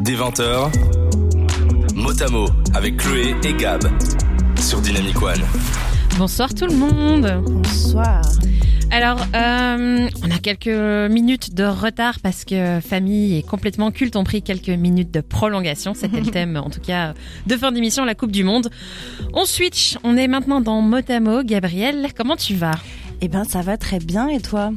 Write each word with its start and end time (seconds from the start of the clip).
Des 0.00 0.16
20h, 0.16 0.70
Motamo 1.94 2.46
avec 2.74 2.96
Chloé 2.98 3.34
et 3.44 3.52
Gab 3.54 3.82
sur 4.60 4.80
Dynamic 4.80 5.20
One. 5.20 5.40
Bonsoir 6.16 6.54
tout 6.54 6.66
le 6.66 6.74
monde. 6.74 7.42
Bonsoir. 7.44 8.22
Alors, 8.90 9.18
euh, 9.34 10.08
on 10.22 10.30
a 10.30 10.38
quelques 10.38 11.10
minutes 11.10 11.54
de 11.54 11.64
retard 11.64 12.20
parce 12.20 12.44
que 12.44 12.80
famille 12.80 13.36
et 13.36 13.42
complètement 13.42 13.90
culte 13.90 14.16
ont 14.16 14.24
pris 14.24 14.42
quelques 14.42 14.68
minutes 14.68 15.10
de 15.12 15.20
prolongation. 15.20 15.94
C'était 15.94 16.20
le 16.20 16.26
thème, 16.30 16.56
en 16.56 16.70
tout 16.70 16.80
cas, 16.80 17.14
de 17.46 17.56
fin 17.56 17.72
d'émission, 17.72 18.04
la 18.04 18.14
Coupe 18.14 18.32
du 18.32 18.44
Monde. 18.44 18.70
On 19.34 19.44
switch. 19.44 19.98
On 20.04 20.16
est 20.16 20.28
maintenant 20.28 20.60
dans 20.60 20.80
Motamo. 20.80 21.42
Gabriel, 21.42 22.08
comment 22.16 22.36
tu 22.36 22.54
vas? 22.54 22.78
Eh 23.20 23.28
ben, 23.28 23.44
ça 23.44 23.62
va 23.62 23.76
très 23.76 23.98
bien. 23.98 24.28
Et 24.28 24.40
toi? 24.40 24.70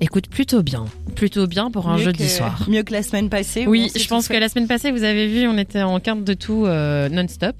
Écoute, 0.00 0.28
plutôt 0.28 0.62
bien. 0.62 0.84
Plutôt 1.14 1.46
bien 1.46 1.70
pour 1.70 1.88
un 1.88 1.96
Mieux 1.96 2.04
jeudi 2.04 2.24
que- 2.24 2.30
soir. 2.30 2.64
Mieux 2.68 2.82
que 2.82 2.92
la 2.92 3.02
semaine 3.02 3.28
passée. 3.28 3.66
Oui, 3.66 3.90
je 3.94 4.06
pense 4.08 4.28
que 4.28 4.34
la 4.34 4.48
semaine 4.48 4.66
passée, 4.66 4.90
vous 4.90 5.04
avez 5.04 5.26
vu, 5.28 5.46
on 5.46 5.56
était 5.58 5.82
en 5.82 6.00
quinte 6.00 6.24
de 6.24 6.34
tout 6.34 6.66
euh, 6.66 7.08
non-stop. 7.08 7.56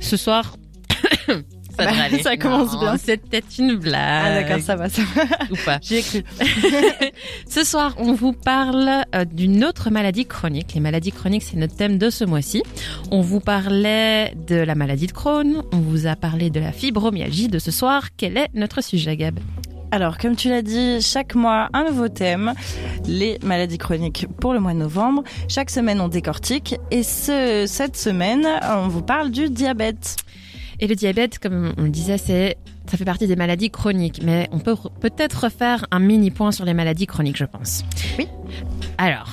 Ce 0.00 0.16
soir, 0.16 0.56
ça 1.28 1.34
Bah, 1.86 1.94
ça 2.22 2.36
commence 2.36 2.74
Non, 2.74 2.80
bien. 2.80 2.96
C'était 2.98 3.42
une 3.58 3.76
blague. 3.76 4.00
Ah 4.24 4.40
d'accord, 4.42 4.62
ça 4.62 4.76
va, 4.76 4.88
ça 4.90 5.02
va. 5.14 5.22
Ou 5.50 5.56
pas. 5.64 5.78
J'y 5.82 5.96
ai 5.96 6.02
cru. 6.02 6.22
Ce 7.48 7.64
soir, 7.64 7.94
on 7.98 8.12
vous 8.12 8.32
parle 8.32 8.90
euh, 9.14 9.24
d'une 9.24 9.64
autre 9.64 9.88
maladie 9.90 10.26
chronique. 10.26 10.72
Les 10.74 10.80
maladies 10.80 11.12
chroniques, 11.12 11.42
c'est 11.44 11.56
notre 11.56 11.76
thème 11.76 11.96
de 11.98 12.10
ce 12.10 12.24
mois-ci. 12.24 12.62
On 13.10 13.20
vous 13.22 13.40
parlait 13.40 14.34
de 14.48 14.56
la 14.56 14.74
maladie 14.74 15.06
de 15.06 15.12
Crohn. 15.12 15.62
On 15.72 15.78
vous 15.78 16.06
a 16.06 16.16
parlé 16.16 16.50
de 16.50 16.60
la 16.60 16.72
fibromyalgie 16.72 17.48
de 17.48 17.58
ce 17.58 17.70
soir. 17.70 18.08
Quel 18.16 18.36
est 18.36 18.48
notre 18.54 18.82
sujet, 18.82 19.16
Gab? 19.16 19.38
Alors, 19.92 20.16
comme 20.16 20.36
tu 20.36 20.48
l'as 20.48 20.62
dit, 20.62 21.02
chaque 21.02 21.34
mois, 21.34 21.68
un 21.74 21.84
nouveau 21.84 22.08
thème. 22.08 22.54
Les 23.06 23.38
maladies 23.44 23.76
chroniques 23.76 24.26
pour 24.40 24.54
le 24.54 24.58
mois 24.58 24.72
de 24.72 24.78
novembre. 24.78 25.22
Chaque 25.48 25.68
semaine, 25.68 26.00
on 26.00 26.08
décortique. 26.08 26.76
Et 26.90 27.02
ce, 27.02 27.66
cette 27.68 27.98
semaine, 27.98 28.46
on 28.74 28.88
vous 28.88 29.02
parle 29.02 29.30
du 29.30 29.50
diabète. 29.50 30.16
Et 30.80 30.86
le 30.86 30.94
diabète, 30.94 31.38
comme 31.38 31.74
on 31.76 31.82
le 31.82 31.90
disait, 31.90 32.16
c'est 32.16 32.56
ça 32.86 32.96
fait 32.96 33.04
partie 33.04 33.26
des 33.26 33.36
maladies 33.36 33.70
chroniques, 33.70 34.20
mais 34.24 34.48
on 34.50 34.58
peut 34.58 34.72
re- 34.72 34.90
peut-être 34.98 35.44
refaire 35.44 35.86
un 35.92 36.00
mini 36.00 36.30
point 36.30 36.50
sur 36.52 36.64
les 36.64 36.74
maladies 36.74 37.06
chroniques, 37.06 37.36
je 37.36 37.44
pense. 37.44 37.84
Oui. 38.18 38.26
Alors, 38.98 39.28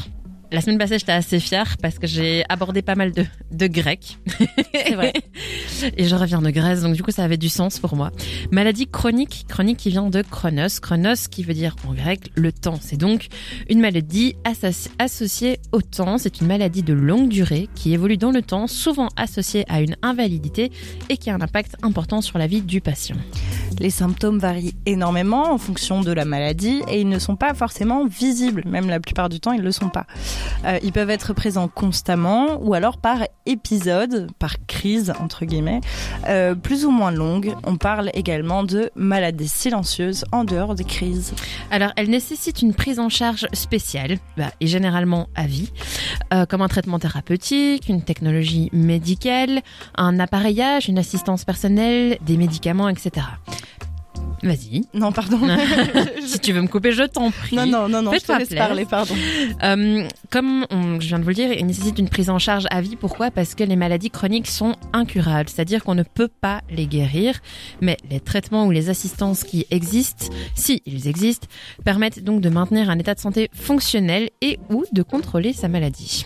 la 0.52 0.62
semaine 0.62 0.78
passée, 0.78 0.98
j'étais 1.00 1.12
assez 1.12 1.40
fière 1.40 1.78
parce 1.82 2.00
que 2.00 2.08
j'ai 2.08 2.44
abordé 2.50 2.82
pas 2.82 2.96
mal 2.96 3.12
de, 3.12 3.26
de 3.52 3.68
grec. 3.68 4.18
C'est 4.74 4.96
vrai. 4.96 5.14
Et 5.98 6.06
je 6.06 6.16
reviens 6.16 6.42
de 6.42 6.50
Grèce, 6.50 6.82
donc 6.82 6.96
du 6.96 7.04
coup, 7.04 7.12
ça 7.12 7.24
avait 7.24 7.38
du 7.38 7.50
sens 7.50 7.80
pour 7.80 7.96
moi. 7.96 8.12
Maladie 8.52 8.88
chronique, 8.88 9.46
chronique 9.48 9.78
qui 9.78 9.90
vient 9.90 10.10
de 10.10 10.22
chronos, 10.22 10.80
chronos 10.82 11.28
qui 11.30 11.44
veut 11.44 11.54
dire 11.54 11.76
en 11.88 11.94
grec 11.94 12.32
le 12.36 12.52
temps. 12.52 12.78
C'est 12.82 12.98
donc 12.98 13.28
une 13.70 13.80
maladie 13.80 14.36
associ- 14.44 14.90
associée 14.98 15.60
au 15.72 15.82
temps. 15.82 16.18
C'est 16.18 16.42
une 16.42 16.48
maladie 16.48 16.84
de 16.84 16.94
longue 16.94 17.30
durée 17.30 17.70
qui 17.76 17.94
évolue 17.94 18.18
dans 18.18 18.32
le 18.32 18.42
temps, 18.42 18.68
souvent 18.68 19.10
associée 19.16 19.66
à 19.70 19.82
une 19.82 19.96
invalidité 20.02 20.72
et 21.10 21.18
qui 21.18 21.30
a 21.30 21.36
un 21.36 21.42
impact 21.42 21.76
important 21.84 22.22
sur 22.22 22.38
la 22.40 22.48
vie 22.48 22.62
du 22.62 22.82
patient. 22.82 23.18
Les 23.80 23.90
symptômes 23.92 24.40
varient 24.40 24.76
énormément 24.86 25.54
en 25.54 25.58
fonction 25.58 26.02
de 26.02 26.12
la 26.12 26.26
maladie 26.26 26.82
et 26.90 27.00
ils 27.00 27.08
ne 27.08 27.20
sont 27.20 27.36
pas 27.36 27.54
forcément 27.54 28.06
visibles. 28.06 28.64
Même 28.66 28.90
la 28.90 29.00
plupart 29.00 29.30
du 29.30 29.40
temps, 29.40 29.54
ils 29.54 29.60
ne 29.60 29.66
le 29.66 29.72
sont 29.72 29.90
pas. 29.90 30.06
Euh, 30.66 30.80
ils 30.84 30.92
peuvent 30.92 31.10
être 31.10 31.34
présents 31.34 31.68
constamment 31.68 32.60
ou 32.62 32.74
alors 32.74 32.98
par 32.98 33.24
épisode, 33.46 34.30
par 34.40 34.56
crise, 34.68 35.14
entre 35.20 35.46
guillemets, 35.46 35.82
euh, 36.28 36.56
plus 36.56 36.86
ou 36.86 36.92
moins 36.92 37.12
longue. 37.12 37.56
On 37.64 37.78
parle 37.78 38.12
également 38.14 38.64
de 38.64 38.92
maladies 38.96 39.48
silencieuses 39.48 40.26
en 40.32 40.44
dehors 40.44 40.76
des 40.76 40.84
crises. 40.84 41.34
Alors, 41.72 41.92
elle 41.96 42.10
nécessite 42.10 42.62
une 42.62 42.74
prise 42.74 43.00
en 43.00 43.10
charge 43.10 43.48
spéciale, 43.54 44.20
bah, 44.38 44.52
et 44.60 44.68
généralement 44.68 45.28
à 45.36 45.46
vie, 45.48 45.72
euh, 46.34 46.46
comme 46.46 46.62
un 46.62 46.68
traitement 46.68 47.00
thérapeutique, 47.00 47.90
une 47.90 48.02
technologie 48.02 48.70
médicale, 48.74 49.62
un 49.96 50.20
appareillage, 50.20 50.90
une 50.90 51.00
assistance 51.00 51.46
personnelle, 51.46 52.18
des 52.22 52.38
médicaments, 52.38 52.90
etc. 52.90 53.26
Vas-y. 54.44 54.84
Non, 54.94 55.12
pardon. 55.12 55.40
si 56.26 56.40
tu 56.40 56.54
veux 56.54 56.62
me 56.62 56.68
couper, 56.68 56.92
je 56.92 57.04
t'en 57.04 57.32
prie. 57.32 57.56
non, 57.56 57.66
non, 57.66 57.90
non, 57.90 58.02
non, 58.02 58.12
je 58.14 58.20
te 58.20 58.32
laisse 58.38 58.50
parler, 58.56 58.86
pardon. 58.86 59.16
Euh, 59.64 60.08
comme 60.30 60.66
on- 60.70 61.00
je 61.00 61.08
viens 61.08 61.20
de 61.20 61.24
vous 61.24 61.30
le 61.30 61.36
dire, 61.36 61.52
il 61.52 61.66
nécessite 61.66 62.00
une 62.00 62.10
prise 62.10 62.30
en 62.30 62.40
charge 62.40 62.66
à 62.72 62.82
vie. 62.82 62.96
Pourquoi? 62.96 63.32
Parce 63.32 63.56
que 63.56 63.64
les 63.64 63.76
maladies 63.76 64.10
chroniques 64.10 64.48
sont 64.48 64.76
incurables, 64.94 65.50
c'est-à-dire 65.50 65.84
qu'on 65.84 65.96
ne 65.96 66.04
peut 66.04 66.30
pas 66.30 66.62
les 66.70 66.88
guérir, 66.88 67.40
mais 67.82 67.98
les 68.10 68.20
traitements 68.20 68.66
ou 68.66 68.72
les 68.72 68.90
assistances 68.90 69.44
qui 69.44 69.66
existent, 69.72 70.28
si 70.56 70.82
ils 70.86 71.08
existent, 71.08 71.48
permettent 71.84 72.24
donc 72.24 72.42
de 72.42 72.50
maintenir 72.50 72.90
un 72.90 72.98
état 73.00 73.14
de 73.16 73.20
santé 73.20 73.50
fonctionnel 73.54 74.30
et 74.42 74.58
ou 74.70 74.86
de 74.94 75.02
contrôler 75.04 75.54
sa 75.54 75.68
maladie. 75.68 76.26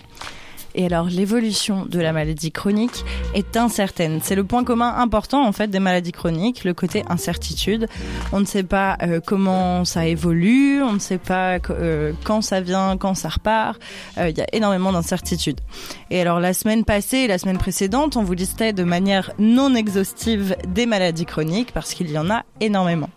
Et 0.75 0.85
alors, 0.85 1.07
l'évolution 1.07 1.85
de 1.85 1.99
la 1.99 2.13
maladie 2.13 2.51
chronique 2.51 3.05
est 3.33 3.57
incertaine. 3.57 4.19
C'est 4.23 4.35
le 4.35 4.43
point 4.43 4.63
commun 4.63 4.95
important, 4.97 5.45
en 5.45 5.51
fait, 5.51 5.67
des 5.67 5.79
maladies 5.79 6.11
chroniques, 6.11 6.63
le 6.63 6.73
côté 6.73 7.03
incertitude. 7.09 7.87
On 8.31 8.39
ne 8.39 8.45
sait 8.45 8.63
pas 8.63 8.97
euh, 9.01 9.19
comment 9.25 9.85
ça 9.85 10.07
évolue, 10.07 10.81
on 10.81 10.93
ne 10.93 10.99
sait 10.99 11.17
pas 11.17 11.59
euh, 11.69 12.13
quand 12.23 12.41
ça 12.41 12.61
vient, 12.61 12.97
quand 12.97 13.13
ça 13.13 13.29
repart. 13.29 13.79
Euh, 14.17 14.29
Il 14.29 14.37
y 14.37 14.41
a 14.41 14.47
énormément 14.53 14.91
d'incertitudes. 14.91 15.61
Et 16.09 16.21
alors, 16.21 16.39
la 16.39 16.53
semaine 16.53 16.85
passée 16.85 17.17
et 17.17 17.27
la 17.27 17.37
semaine 17.37 17.57
précédente, 17.57 18.17
on 18.17 18.23
vous 18.23 18.33
listait 18.33 18.73
de 18.73 18.83
manière 18.83 19.31
non 19.39 19.75
exhaustive 19.75 20.55
des 20.67 20.85
maladies 20.85 21.25
chroniques, 21.25 21.71
parce 21.71 21.93
qu'il 21.93 22.09
y 22.09 22.17
en 22.17 22.29
a 22.29 22.43
énormément. 22.61 23.09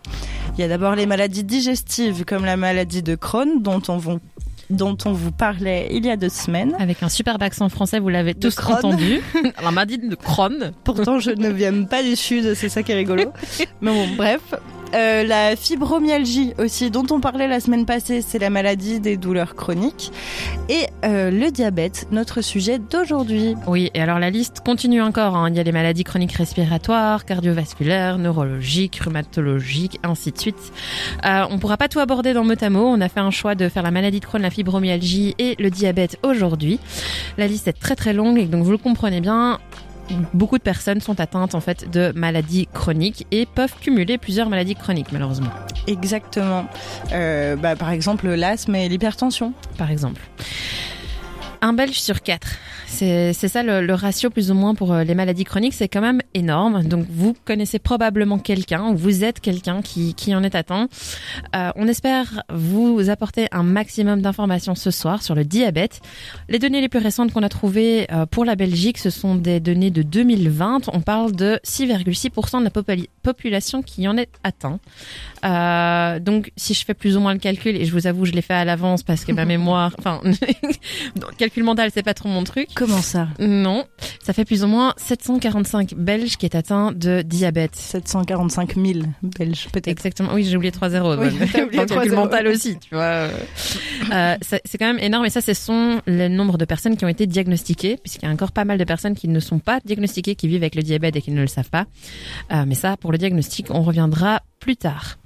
Il 0.57 0.61
y 0.61 0.63
a 0.63 0.67
d'abord 0.67 0.95
les 0.95 1.05
maladies 1.05 1.43
digestives, 1.43 2.25
comme 2.25 2.45
la 2.45 2.57
maladie 2.57 3.03
de 3.03 3.15
Crohn, 3.15 3.61
dont 3.61 3.81
on 3.89 3.97
vous 3.97 4.19
dont 4.69 4.97
on 5.05 5.11
vous 5.13 5.31
parlait 5.31 5.87
il 5.91 6.05
y 6.05 6.09
a 6.09 6.17
deux 6.17 6.29
semaines. 6.29 6.75
Avec 6.79 7.03
un 7.03 7.09
superbe 7.09 7.41
accent 7.43 7.69
français, 7.69 7.99
vous 7.99 8.09
l'avez 8.09 8.33
tous 8.35 8.55
Crohn. 8.55 8.75
entendu. 8.77 9.21
La 9.63 9.71
maladie 9.71 9.97
de 9.97 10.15
Crohn. 10.15 10.71
Pourtant, 10.83 11.19
je 11.19 11.31
ne 11.31 11.49
viens 11.49 11.83
pas 11.83 12.03
du 12.03 12.15
sud, 12.15 12.53
c'est 12.55 12.69
ça 12.69 12.83
qui 12.83 12.91
est 12.91 12.95
rigolo. 12.95 13.31
Mais 13.81 13.91
bon, 13.91 14.07
bref. 14.15 14.41
Euh, 14.93 15.23
la 15.23 15.55
fibromyalgie 15.55 16.53
aussi, 16.57 16.91
dont 16.91 17.05
on 17.11 17.19
parlait 17.19 17.47
la 17.47 17.59
semaine 17.59 17.85
passée, 17.85 18.21
c'est 18.21 18.39
la 18.39 18.49
maladie 18.49 18.99
des 18.99 19.17
douleurs 19.17 19.55
chroniques. 19.55 20.11
Et 20.69 20.87
euh, 21.05 21.29
le 21.29 21.51
diabète, 21.51 22.07
notre 22.11 22.41
sujet 22.41 22.79
d'aujourd'hui. 22.79 23.55
Oui, 23.67 23.91
et 23.93 24.01
alors 24.01 24.19
la 24.19 24.29
liste 24.29 24.61
continue 24.65 25.01
encore. 25.01 25.35
hein. 25.35 25.49
Il 25.49 25.55
y 25.55 25.59
a 25.59 25.63
les 25.63 25.71
maladies 25.71 26.03
chroniques 26.03 26.33
respiratoires, 26.33 27.25
cardiovasculaires, 27.25 28.17
neurologiques, 28.17 28.99
rhumatologiques, 29.03 29.99
ainsi 30.03 30.31
de 30.31 30.37
suite. 30.37 30.55
Euh, 31.25 31.45
on 31.49 31.59
pourra 31.59 31.77
pas 31.77 31.87
tout 31.89 31.99
aborder 31.99 32.33
dans 32.33 32.43
Motamo. 32.43 32.85
On 32.87 33.01
a 33.01 33.09
fait 33.09 33.19
un 33.19 33.31
choix 33.31 33.55
de 33.55 33.69
faire 33.69 33.83
la 33.83 33.91
maladie 33.91 34.19
de 34.19 34.25
Crohn, 34.25 34.41
la 34.41 34.49
fibromyalgie 34.49 35.35
et 35.37 35.55
le 35.59 35.69
diabète 35.69 36.17
aujourd'hui. 36.23 36.79
La 37.37 37.47
liste 37.47 37.67
est 37.67 37.73
très 37.73 37.95
très 37.95 38.13
longue 38.13 38.37
et 38.39 38.45
donc 38.45 38.63
vous 38.63 38.71
le 38.71 38.77
comprenez 38.77 39.21
bien. 39.21 39.59
Beaucoup 40.33 40.57
de 40.57 40.63
personnes 40.63 41.01
sont 41.01 41.19
atteintes 41.19 41.55
en 41.55 41.59
fait 41.59 41.89
de 41.89 42.11
maladies 42.15 42.67
chroniques 42.73 43.25
et 43.31 43.45
peuvent 43.45 43.73
cumuler 43.81 44.17
plusieurs 44.17 44.49
maladies 44.49 44.75
chroniques 44.75 45.11
malheureusement. 45.11 45.49
Exactement. 45.87 46.67
Euh, 47.11 47.55
bah, 47.55 47.75
par 47.75 47.91
exemple, 47.91 48.27
l'asthme 48.29 48.75
et 48.75 48.89
l'hypertension. 48.89 49.53
par 49.77 49.91
exemple. 49.91 50.21
Un 51.61 51.73
Belge 51.73 51.99
sur 51.99 52.21
quatre. 52.21 52.47
C'est 52.89 53.33
ça 53.33 53.63
le, 53.63 53.85
le 53.85 53.93
ratio 53.93 54.29
plus 54.29 54.49
ou 54.49 54.53
moins 54.53 54.73
pour 54.73 54.93
euh, 54.93 55.03
les 55.03 55.13
maladies 55.13 55.43
chroniques, 55.43 55.73
c'est 55.73 55.89
quand 55.89 56.01
même 56.01 56.21
énorme. 56.33 56.83
Donc 56.83 57.05
vous 57.09 57.35
connaissez 57.45 57.79
probablement 57.79 58.39
quelqu'un, 58.39 58.85
ou 58.89 58.95
vous 58.95 59.23
êtes 59.23 59.39
quelqu'un 59.41 59.81
qui, 59.81 60.13
qui 60.15 60.33
en 60.33 60.41
est 60.43 60.55
atteint. 60.55 60.87
Euh, 61.55 61.69
on 61.75 61.87
espère 61.87 62.43
vous 62.51 63.09
apporter 63.09 63.47
un 63.51 63.63
maximum 63.63 64.21
d'informations 64.21 64.73
ce 64.73 64.89
soir 64.89 65.21
sur 65.21 65.35
le 65.35 65.43
diabète. 65.43 65.99
Les 66.49 66.59
données 66.59 66.81
les 66.81 66.89
plus 66.89 66.99
récentes 66.99 67.33
qu'on 67.33 67.43
a 67.43 67.49
trouvées 67.49 68.07
euh, 68.11 68.25
pour 68.25 68.45
la 68.45 68.55
Belgique, 68.55 68.97
ce 68.97 69.09
sont 69.09 69.35
des 69.35 69.59
données 69.59 69.91
de 69.91 70.01
2020. 70.01 70.89
On 70.93 71.01
parle 71.01 71.33
de 71.33 71.59
6,6% 71.65 72.59
de 72.59 72.63
la 72.63 72.69
populi- 72.69 73.09
population 73.27 73.81
qui 73.81 74.07
en 74.07 74.17
est 74.17 74.29
atteint. 74.43 74.79
Euh, 75.43 76.19
donc 76.19 76.51
si 76.55 76.73
je 76.73 76.85
fais 76.85 76.93
plus 76.93 77.17
ou 77.17 77.19
moins 77.19 77.33
le 77.33 77.39
calcul, 77.39 77.75
et 77.75 77.83
je 77.83 77.91
vous 77.91 78.07
avoue 78.07 78.25
je 78.25 78.31
l'ai 78.31 78.41
fait 78.41 78.53
à 78.53 78.63
l'avance 78.63 79.03
parce 79.03 79.25
que 79.25 79.33
ma 79.33 79.43
mémoire, 79.53 79.93
enfin, 79.99 80.21
calcul 81.37 81.63
mental 81.63 81.89
c'est 81.93 82.03
pas 82.03 82.13
trop 82.13 82.29
mon 82.29 82.43
truc. 82.45 82.69
Comment 82.73 83.01
ça? 83.01 83.27
Non, 83.39 83.85
ça 84.23 84.31
fait 84.31 84.45
plus 84.45 84.63
ou 84.63 84.67
moins 84.67 84.93
745 84.95 85.93
Belges 85.95 86.37
qui 86.37 86.45
est 86.45 86.55
atteint 86.55 86.93
de 86.93 87.21
diabète. 87.21 87.75
745 87.75 88.75
000 88.75 88.99
Belges, 89.23 89.67
peut-être. 89.73 89.87
Exactement. 89.89 90.29
Oui, 90.33 90.45
j'ai 90.45 90.55
oublié 90.55 90.71
3 90.71 90.89
zéros. 90.89 91.15
Oui, 91.15 91.27
oublié 91.63 91.85
calcul 91.85 92.09
zéros. 92.09 92.15
mental 92.15 92.47
aussi, 92.47 92.77
tu 92.79 92.95
vois. 92.95 93.29
Euh, 94.13 94.35
c'est 94.41 94.61
c'est 94.63 94.77
quand 94.77 94.87
même 94.87 94.99
énorme. 94.99 95.25
Et 95.25 95.29
ça, 95.29 95.41
ce 95.41 95.53
sont 95.53 96.01
le 96.05 96.27
nombre 96.29 96.57
de 96.57 96.65
personnes 96.65 96.95
qui 96.95 97.03
ont 97.03 97.09
été 97.09 97.27
diagnostiquées, 97.27 97.97
puisqu'il 97.97 98.25
y 98.25 98.29
a 98.29 98.31
encore 98.31 98.51
pas 98.51 98.65
mal 98.65 98.77
de 98.77 98.83
personnes 98.83 99.15
qui 99.15 99.27
ne 99.27 99.39
sont 99.39 99.59
pas 99.59 99.79
diagnostiquées, 99.83 100.35
qui 100.35 100.47
vivent 100.47 100.63
avec 100.63 100.75
le 100.75 100.83
diabète 100.83 101.15
et 101.15 101.21
qui 101.21 101.31
ne 101.31 101.41
le 101.41 101.47
savent 101.47 101.69
pas. 101.69 101.85
Euh, 102.51 102.63
mais 102.67 102.75
ça, 102.75 102.97
pour 102.97 103.11
le 103.11 103.16
diagnostic, 103.17 103.67
on 103.71 103.81
reviendra 103.81 104.41
plus 104.59 104.77
tard. 104.77 105.17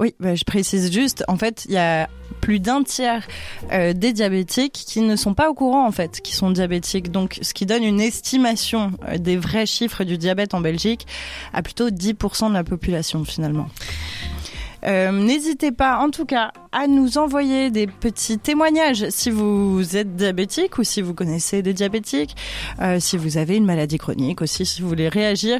Oui, 0.00 0.14
bah, 0.20 0.36
je 0.36 0.44
précise 0.44 0.92
juste, 0.92 1.24
en 1.26 1.36
fait, 1.36 1.64
il 1.68 1.72
y 1.72 1.78
a 1.78 2.08
plus 2.40 2.60
d'un 2.60 2.84
tiers 2.84 3.26
euh, 3.72 3.92
des 3.92 4.12
diabétiques 4.12 4.72
qui 4.72 5.00
ne 5.00 5.16
sont 5.16 5.34
pas 5.34 5.50
au 5.50 5.54
courant, 5.54 5.86
en 5.86 5.90
fait, 5.90 6.20
qui 6.20 6.34
sont 6.34 6.50
diabétiques. 6.50 7.10
Donc, 7.10 7.38
ce 7.42 7.52
qui 7.52 7.66
donne 7.66 7.82
une 7.82 8.00
estimation 8.00 8.92
euh, 9.08 9.18
des 9.18 9.36
vrais 9.36 9.66
chiffres 9.66 10.04
du 10.04 10.16
diabète 10.16 10.54
en 10.54 10.60
Belgique 10.60 11.06
à 11.52 11.62
plutôt 11.62 11.90
10% 11.90 12.48
de 12.48 12.54
la 12.54 12.62
population, 12.62 13.24
finalement. 13.24 13.66
Euh, 14.84 15.10
N'hésitez 15.10 15.72
pas, 15.72 15.98
en 15.98 16.10
tout 16.10 16.26
cas, 16.26 16.52
à 16.78 16.86
nous 16.86 17.18
envoyer 17.18 17.72
des 17.72 17.88
petits 17.88 18.38
témoignages 18.38 19.06
si 19.08 19.30
vous 19.30 19.96
êtes 19.96 20.14
diabétique 20.14 20.78
ou 20.78 20.84
si 20.84 21.02
vous 21.02 21.12
connaissez 21.12 21.60
des 21.60 21.72
diabétiques, 21.74 22.36
euh, 22.80 23.00
si 23.00 23.16
vous 23.16 23.36
avez 23.36 23.56
une 23.56 23.64
maladie 23.64 23.98
chronique 23.98 24.42
aussi, 24.42 24.64
si 24.64 24.80
vous 24.80 24.88
voulez 24.88 25.08
réagir, 25.08 25.58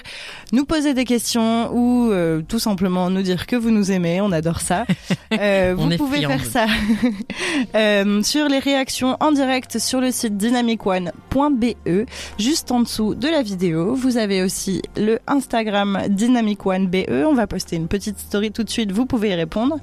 nous 0.53 0.65
poser 0.65 0.95
des 0.95 1.05
questions 1.05 1.73
ou 1.73 2.13
euh, 2.13 2.41
tout 2.47 2.61
simplement 2.61 3.11
nous 3.11 3.23
dire 3.23 3.49
que 3.49 3.57
vous 3.57 3.73
nous 3.73 3.91
aimez, 3.91 4.21
on 4.21 4.31
adore 4.31 4.61
ça. 4.61 4.87
Euh, 5.39 5.75
On 5.79 5.89
vous 5.89 5.97
pouvez 5.97 6.23
faire 6.23 6.45
ça 6.45 6.67
sur 8.23 8.49
les 8.49 8.59
réactions 8.59 9.17
en 9.21 9.31
direct 9.31 9.79
sur 9.79 10.01
le 10.01 10.11
site 10.11 10.39
dynamicone.be. 10.39 11.67
Juste 12.39 12.73
en 12.73 12.81
dessous 12.81 13.15
de 13.15 13.29
la 13.29 13.43
vidéo, 13.43 13.95
vous 13.95 14.17
avez 14.17 14.43
aussi 14.43 14.81
le 14.97 15.19
Instagram 15.27 16.01
dynamicone.be. 16.09 17.11
On 17.11 17.35
va 17.35 17.47
poster 17.47 17.77
une 17.77 17.89
petite 17.89 18.19
story 18.19 18.53
tout 18.53 18.65
de 18.65 18.71
suite, 18.71 18.91
vous 18.91 19.05
pouvez 19.05 19.31
y 19.31 19.35
répondre. 19.35 19.77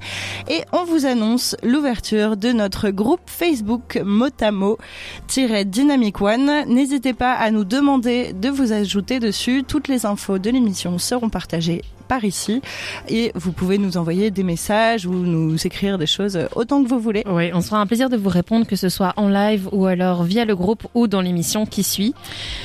Et 0.48 0.62
on 0.72 0.84
vous 0.84 1.06
annonce 1.06 1.25
l'ouverture 1.62 2.36
de 2.36 2.52
notre 2.52 2.90
groupe 2.90 3.20
Facebook 3.26 4.00
Motamo-Dynamic 4.04 6.20
One. 6.20 6.50
N'hésitez 6.68 7.12
pas 7.12 7.32
à 7.32 7.50
nous 7.50 7.64
demander 7.64 8.32
de 8.32 8.48
vous 8.48 8.72
ajouter 8.72 9.18
dessus. 9.18 9.64
Toutes 9.66 9.88
les 9.88 10.06
infos 10.06 10.38
de 10.38 10.50
l'émission 10.50 10.98
seront 10.98 11.28
partagées 11.28 11.82
par 12.08 12.24
ici 12.24 12.62
et 13.08 13.32
vous 13.34 13.50
pouvez 13.50 13.78
nous 13.78 13.96
envoyer 13.96 14.30
des 14.30 14.44
messages 14.44 15.06
ou 15.06 15.12
nous 15.12 15.66
écrire 15.66 15.98
des 15.98 16.06
choses 16.06 16.38
autant 16.54 16.84
que 16.84 16.88
vous 16.88 17.00
voulez. 17.00 17.24
Oui, 17.28 17.50
on 17.52 17.60
sera 17.60 17.80
un 17.80 17.86
plaisir 17.86 18.08
de 18.08 18.16
vous 18.16 18.28
répondre, 18.28 18.64
que 18.64 18.76
ce 18.76 18.88
soit 18.88 19.12
en 19.16 19.28
live 19.28 19.68
ou 19.72 19.86
alors 19.86 20.22
via 20.22 20.44
le 20.44 20.54
groupe 20.54 20.86
ou 20.94 21.08
dans 21.08 21.20
l'émission 21.20 21.66
qui 21.66 21.82
suit. 21.82 22.14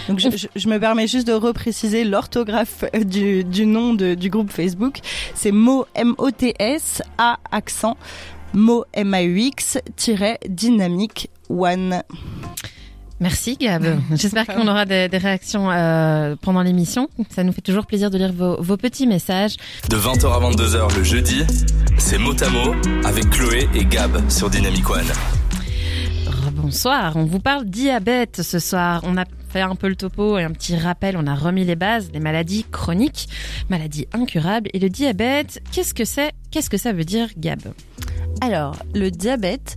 Donc 0.08 0.20
je, 0.20 0.30
je- 0.38 0.46
je 0.56 0.68
me 0.70 0.78
permets 0.80 1.08
juste 1.08 1.26
de 1.26 1.34
repréciser 1.34 2.04
l'orthographe 2.04 2.86
du, 3.04 3.44
du 3.44 3.66
nom 3.66 3.96
de- 3.96 4.14
du 4.14 4.30
groupe 4.30 4.52
Facebook. 4.52 5.00
C'est 5.34 5.52
mot 5.52 5.86
M-O-T-S 5.96 7.02
A 7.18 7.40
accent 7.52 7.98
mot 8.54 8.86
M-A-U-X 8.94 9.80
tiré 9.96 10.38
dynamique 10.48 11.30
one. 11.50 12.04
Merci 13.20 13.56
Gab. 13.56 13.84
J'espère 14.16 14.48
qu'on 14.48 14.68
aura 14.68 14.86
des, 14.86 15.08
des 15.08 15.18
réactions 15.18 15.70
euh, 15.70 16.36
pendant 16.42 16.64
l'émission. 16.64 17.08
Ça 17.30 17.44
nous 17.44 17.54
fait 17.54 17.62
toujours 17.62 17.86
plaisir 17.86 18.10
de 18.10 18.18
lire 18.18 18.34
vos, 18.34 18.62
vos 18.62 18.78
petits 18.78 19.06
messages. 19.06 19.58
De 19.90 19.98
20h 19.98 20.26
à 20.26 20.52
22h 20.52 20.98
le 20.98 21.04
jeudi, 21.04 21.44
c'est 21.98 22.18
Motamo 22.18 22.74
avec 23.06 23.30
Chloé 23.30 23.70
et 23.76 23.86
Gab 23.86 24.30
sur 24.30 24.50
Dynamic 24.50 24.90
One. 24.90 25.06
Bonsoir, 26.54 27.16
on 27.16 27.26
vous 27.26 27.40
parle 27.40 27.66
diabète 27.66 28.42
ce 28.42 28.58
soir. 28.60 29.02
On 29.04 29.18
a 29.18 29.26
fait 29.52 29.62
un 29.62 29.76
peu 29.76 29.90
le 29.90 29.98
topo 29.98 30.38
et 30.38 30.44
un 30.44 30.52
petit 30.52 30.78
rappel, 30.78 31.18
on 31.18 31.28
a 31.28 31.36
remis 31.36 31.66
les 31.66 31.76
bases 31.76 32.10
des 32.10 32.22
maladies 32.22 32.66
chroniques, 32.72 33.28
maladies 33.70 34.08
incurables. 34.14 34.70
Et 34.74 34.80
le 34.80 34.90
diabète, 34.90 35.62
qu'est-ce 35.72 35.94
que 35.94 36.06
c'est? 36.06 36.32
Qu'est-ce 36.52 36.70
que 36.70 36.78
ça 36.78 36.94
veut 36.94 37.04
dire 37.04 37.28
Gab? 37.38 37.60
Alors, 38.40 38.78
le 38.96 39.12
diabète, 39.12 39.76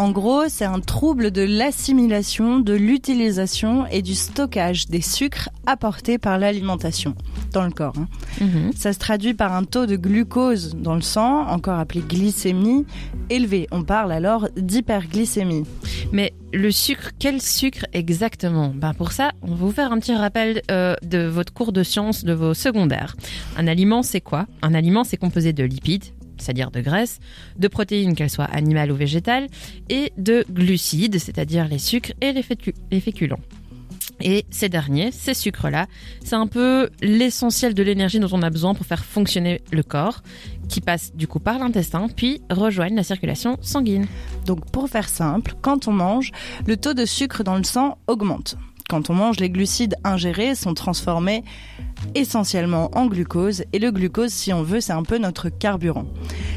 en 0.00 0.10
gros, 0.12 0.44
c'est 0.48 0.64
un 0.64 0.80
trouble 0.80 1.30
de 1.30 1.42
l'assimilation, 1.42 2.58
de 2.58 2.72
l'utilisation 2.72 3.86
et 3.86 4.00
du 4.00 4.14
stockage 4.14 4.86
des 4.86 5.02
sucres 5.02 5.50
apportés 5.66 6.16
par 6.16 6.38
l'alimentation 6.38 7.14
dans 7.52 7.64
le 7.64 7.70
corps. 7.70 7.92
hein. 7.98 8.08
Mhm. 8.40 8.72
Ça 8.74 8.92
se 8.94 8.98
traduit 8.98 9.34
par 9.34 9.52
un 9.54 9.64
taux 9.64 9.84
de 9.84 9.96
glucose 9.96 10.74
dans 10.74 10.94
le 10.94 11.02
sang, 11.02 11.46
encore 11.48 11.78
appelé 11.78 12.00
glycémie, 12.00 12.86
élevé. 13.28 13.66
On 13.72 13.82
parle 13.82 14.12
alors 14.12 14.48
d'hyperglycémie. 14.56 15.64
Mais 16.12 16.32
le 16.52 16.70
sucre, 16.70 17.10
quel 17.18 17.42
sucre 17.42 17.84
exactement? 17.92 18.72
Ben 18.74 18.94
Pour 18.94 19.12
ça, 19.12 19.32
on 19.42 19.48
va 19.48 19.54
vous 19.56 19.70
faire 19.72 19.92
un 19.92 19.98
petit 19.98 20.14
rappel 20.14 20.62
euh, 20.70 20.94
de 21.02 21.26
votre 21.26 21.52
cours 21.52 21.72
de 21.72 21.82
sciences 21.82 22.24
de 22.24 22.32
vos 22.32 22.54
secondaires. 22.54 23.16
Un 23.58 23.66
aliment, 23.66 24.02
c'est 24.02 24.20
quoi? 24.22 24.46
Un 24.62 24.72
aliment, 24.74 25.04
c'est 25.04 25.16
composé 25.18 25.52
de 25.52 25.62
lipides, 25.62 26.06
c'est-à-dire 26.40 26.70
de 26.70 26.80
graisse, 26.80 27.18
de 27.58 27.68
protéines, 27.68 28.14
qu'elles 28.14 28.30
soient 28.30 28.44
animales 28.44 28.90
ou 28.92 28.96
végétales, 28.96 29.48
et 29.88 30.12
de 30.18 30.44
glucides, 30.50 31.18
c'est-à-dire 31.18 31.68
les 31.68 31.78
sucres 31.78 32.12
et 32.20 32.32
les, 32.32 32.42
fécu- 32.42 32.74
les 32.90 33.00
féculents. 33.00 33.40
Et 34.22 34.44
ces 34.50 34.68
derniers, 34.68 35.12
ces 35.12 35.32
sucres-là, 35.32 35.86
c'est 36.22 36.34
un 36.34 36.46
peu 36.46 36.90
l'essentiel 37.00 37.72
de 37.72 37.82
l'énergie 37.82 38.20
dont 38.20 38.28
on 38.32 38.42
a 38.42 38.50
besoin 38.50 38.74
pour 38.74 38.84
faire 38.84 39.02
fonctionner 39.02 39.62
le 39.72 39.82
corps, 39.82 40.22
qui 40.68 40.82
passe 40.82 41.14
du 41.14 41.26
coup 41.26 41.40
par 41.40 41.58
l'intestin, 41.58 42.06
puis 42.14 42.42
rejoignent 42.50 42.96
la 42.96 43.02
circulation 43.02 43.56
sanguine. 43.62 44.06
Donc 44.44 44.70
pour 44.70 44.88
faire 44.88 45.08
simple, 45.08 45.54
quand 45.62 45.88
on 45.88 45.92
mange, 45.92 46.32
le 46.66 46.76
taux 46.76 46.92
de 46.92 47.06
sucre 47.06 47.42
dans 47.44 47.56
le 47.56 47.64
sang 47.64 47.96
augmente. 48.06 48.56
Quand 48.90 49.08
on 49.08 49.14
mange, 49.14 49.38
les 49.38 49.50
glucides 49.50 49.94
ingérés 50.02 50.56
sont 50.56 50.74
transformés 50.74 51.44
essentiellement 52.16 52.90
en 52.98 53.06
glucose 53.06 53.62
et 53.72 53.78
le 53.78 53.92
glucose, 53.92 54.32
si 54.32 54.52
on 54.52 54.64
veut, 54.64 54.80
c'est 54.80 54.92
un 54.92 55.04
peu 55.04 55.16
notre 55.18 55.48
carburant. 55.48 56.06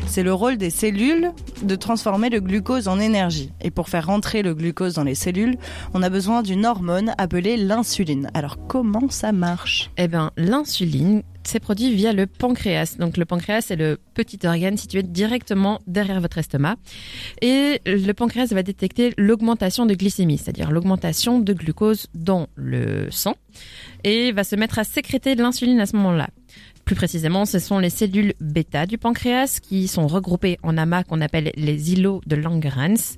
C'est 0.07 0.23
le 0.23 0.33
rôle 0.33 0.57
des 0.57 0.71
cellules 0.71 1.31
de 1.61 1.75
transformer 1.75 2.31
le 2.31 2.39
glucose 2.39 2.87
en 2.87 2.99
énergie. 2.99 3.51
Et 3.61 3.69
pour 3.69 3.87
faire 3.87 4.07
rentrer 4.07 4.41
le 4.41 4.55
glucose 4.55 4.95
dans 4.95 5.03
les 5.03 5.13
cellules, 5.13 5.57
on 5.93 6.01
a 6.01 6.09
besoin 6.09 6.41
d'une 6.41 6.65
hormone 6.65 7.13
appelée 7.19 7.55
l'insuline. 7.55 8.31
Alors 8.33 8.57
comment 8.67 9.09
ça 9.09 9.31
marche? 9.31 9.91
Eh 9.97 10.07
bien, 10.07 10.31
l'insuline, 10.35 11.21
c'est 11.43 11.59
produit 11.59 11.93
via 11.93 12.13
le 12.13 12.27
pancréas. 12.27 12.95
Donc, 12.99 13.17
le 13.17 13.25
pancréas, 13.25 13.61
c'est 13.61 13.75
le 13.75 13.97
petit 14.13 14.39
organe 14.45 14.77
situé 14.77 15.03
directement 15.03 15.79
derrière 15.87 16.21
votre 16.21 16.37
estomac. 16.37 16.75
Et 17.41 17.81
le 17.85 18.11
pancréas 18.13 18.47
va 18.47 18.63
détecter 18.63 19.13
l'augmentation 19.17 19.85
de 19.85 19.93
glycémie, 19.93 20.37
c'est-à-dire 20.37 20.71
l'augmentation 20.71 21.39
de 21.39 21.53
glucose 21.53 22.07
dans 22.13 22.47
le 22.55 23.09
sang, 23.11 23.35
et 24.03 24.31
va 24.31 24.43
se 24.43 24.55
mettre 24.55 24.79
à 24.79 24.83
sécréter 24.83 25.35
de 25.35 25.41
l'insuline 25.41 25.79
à 25.79 25.85
ce 25.85 25.95
moment-là. 25.97 26.29
Plus 26.85 26.95
précisément, 26.95 27.45
ce 27.45 27.59
sont 27.59 27.79
les 27.79 27.89
cellules 27.89 28.33
bêta 28.41 28.85
du 28.85 28.97
pancréas 28.97 29.59
qui 29.61 29.87
sont 29.87 30.07
regroupées 30.07 30.57
en 30.63 30.77
amas 30.77 31.03
qu'on 31.03 31.21
appelle 31.21 31.51
les 31.55 31.93
îlots 31.93 32.21
de 32.25 32.35
Langerhans 32.35 33.15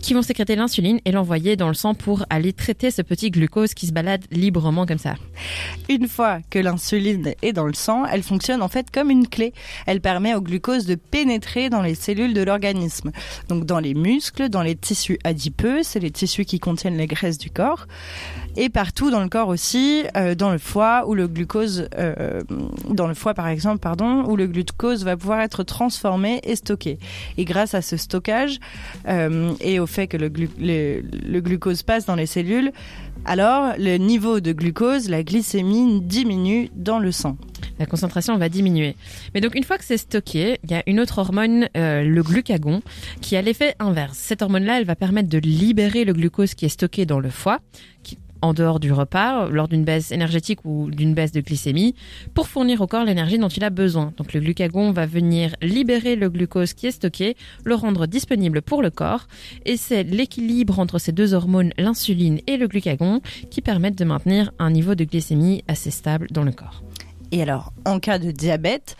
qui 0.00 0.14
vont 0.14 0.22
sécréter 0.22 0.56
l'insuline 0.56 1.00
et 1.04 1.12
l'envoyer 1.12 1.56
dans 1.56 1.68
le 1.68 1.74
sang 1.74 1.94
pour 1.94 2.24
aller 2.30 2.52
traiter 2.52 2.90
ce 2.90 3.02
petit 3.02 3.30
glucose 3.30 3.74
qui 3.74 3.86
se 3.86 3.92
balade 3.92 4.24
librement 4.30 4.86
comme 4.86 4.98
ça. 4.98 5.14
Une 5.88 6.08
fois 6.08 6.38
que 6.50 6.58
l'insuline 6.58 7.34
est 7.42 7.52
dans 7.52 7.66
le 7.66 7.74
sang, 7.74 8.04
elle 8.06 8.22
fonctionne 8.22 8.62
en 8.62 8.68
fait 8.68 8.90
comme 8.90 9.10
une 9.10 9.28
clé. 9.28 9.52
Elle 9.86 10.00
permet 10.00 10.34
au 10.34 10.40
glucose 10.40 10.86
de 10.86 10.94
pénétrer 10.94 11.70
dans 11.70 11.82
les 11.82 11.94
cellules 11.94 12.34
de 12.34 12.42
l'organisme. 12.42 13.12
Donc 13.48 13.64
dans 13.64 13.80
les 13.80 13.94
muscles, 13.94 14.48
dans 14.48 14.62
les 14.62 14.76
tissus 14.76 15.18
adipeux, 15.24 15.82
c'est 15.82 16.00
les 16.00 16.10
tissus 16.10 16.44
qui 16.44 16.60
contiennent 16.60 16.96
les 16.96 17.06
graisses 17.06 17.38
du 17.38 17.50
corps. 17.50 17.86
Et 18.56 18.70
partout 18.70 19.10
dans 19.10 19.22
le 19.22 19.28
corps 19.28 19.48
aussi, 19.48 20.04
euh, 20.16 20.34
dans 20.34 20.50
le 20.50 20.58
foie, 20.58 21.04
où 21.06 21.14
le 21.14 21.28
glucose, 21.28 21.88
euh, 21.96 22.42
dans 22.90 23.06
le 23.06 23.14
foie 23.14 23.34
par 23.34 23.46
exemple, 23.46 23.78
pardon, 23.78 24.24
où 24.24 24.36
le 24.36 24.46
glucose 24.46 25.04
va 25.04 25.16
pouvoir 25.16 25.40
être 25.40 25.62
transformé 25.62 26.40
et 26.42 26.56
stocké. 26.56 26.98
Et 27.36 27.44
grâce 27.44 27.74
à 27.74 27.82
ce 27.82 27.96
stockage 27.96 28.58
euh, 29.08 29.52
et 29.60 29.78
au 29.78 29.86
fait 29.88 30.06
que 30.06 30.16
le, 30.16 30.28
glu- 30.28 30.48
le- 30.60 31.02
le 31.28 31.40
glucose 31.40 31.82
passe 31.82 32.06
dans 32.06 32.14
les 32.14 32.26
cellules, 32.26 32.70
alors 33.24 33.72
le 33.78 33.96
niveau 33.96 34.40
de 34.40 34.52
glucose, 34.52 35.08
la 35.08 35.22
glycémie 35.22 36.00
diminue 36.02 36.70
dans 36.76 36.98
le 37.00 37.10
sang. 37.12 37.36
la 37.80 37.86
concentration 37.86 38.36
va 38.38 38.48
diminuer. 38.48 38.96
Mais 39.34 39.40
donc 39.40 39.54
une 39.54 39.62
fois 39.64 39.78
que 39.78 39.84
c'est 39.84 39.96
stocké, 39.98 40.58
il 40.64 40.70
y 40.70 40.74
a 40.74 40.82
une 40.86 40.98
autre 41.00 41.18
hormone, 41.18 41.68
euh, 41.76 42.02
le 42.02 42.22
glucagon, 42.22 42.82
qui 43.20 43.36
a 43.36 43.42
l'effet 43.42 43.74
inverse. 43.78 44.18
Cette 44.18 44.42
hormone-là, 44.42 44.78
elle 44.80 44.84
va 44.86 44.96
permettre 44.96 45.28
de 45.28 45.38
libérer 45.38 46.04
le 46.04 46.12
glucose 46.12 46.54
qui 46.54 46.64
est 46.64 46.68
stocké 46.70 47.06
dans 47.06 47.20
le 47.20 47.30
foie, 47.30 47.60
qui, 48.02 48.18
en 48.42 48.54
dehors 48.54 48.80
du 48.80 48.92
repas, 48.92 49.48
lors 49.48 49.68
d'une 49.68 49.84
baisse 49.84 50.12
énergétique 50.12 50.64
ou 50.64 50.90
d'une 50.90 51.14
baisse 51.14 51.32
de 51.32 51.40
glycémie, 51.40 51.94
pour 52.34 52.48
fournir 52.48 52.80
au 52.80 52.86
corps 52.86 53.04
l'énergie 53.04 53.38
dont 53.38 53.48
il 53.48 53.64
a 53.64 53.70
besoin. 53.70 54.12
Donc 54.16 54.32
le 54.32 54.40
glucagon 54.40 54.92
va 54.92 55.06
venir 55.06 55.54
libérer 55.62 56.16
le 56.16 56.28
glucose 56.30 56.72
qui 56.72 56.86
est 56.86 56.92
stocké, 56.92 57.36
le 57.64 57.74
rendre 57.74 58.06
disponible 58.06 58.62
pour 58.62 58.82
le 58.82 58.90
corps, 58.90 59.26
et 59.64 59.76
c'est 59.76 60.02
l'équilibre 60.02 60.78
entre 60.78 60.98
ces 60.98 61.12
deux 61.12 61.34
hormones, 61.34 61.72
l'insuline 61.78 62.40
et 62.46 62.56
le 62.56 62.68
glucagon, 62.68 63.20
qui 63.50 63.60
permettent 63.60 63.98
de 63.98 64.04
maintenir 64.04 64.52
un 64.58 64.70
niveau 64.70 64.94
de 64.94 65.04
glycémie 65.04 65.64
assez 65.68 65.90
stable 65.90 66.28
dans 66.30 66.44
le 66.44 66.52
corps. 66.52 66.82
Et 67.30 67.42
alors, 67.42 67.72
en 67.84 68.00
cas 68.00 68.18
de 68.18 68.30
diabète, 68.30 68.96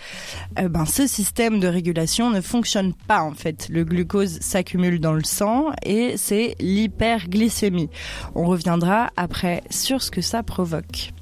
euh, 0.58 0.68
ben, 0.68 0.84
ce 0.84 1.06
système 1.06 1.60
de 1.60 1.68
régulation 1.68 2.30
ne 2.30 2.40
fonctionne 2.40 2.92
pas 2.92 3.22
en 3.22 3.32
fait. 3.32 3.68
Le 3.70 3.84
glucose 3.84 4.38
s'accumule 4.40 5.00
dans 5.00 5.14
le 5.14 5.24
sang 5.24 5.72
et 5.82 6.16
c'est 6.16 6.54
l'hyperglycémie. 6.60 7.90
On 8.34 8.44
reviendra 8.44 9.10
après 9.16 9.62
sur 9.70 10.02
ce 10.02 10.10
que 10.10 10.20
ça 10.20 10.42
provoque. 10.42 11.12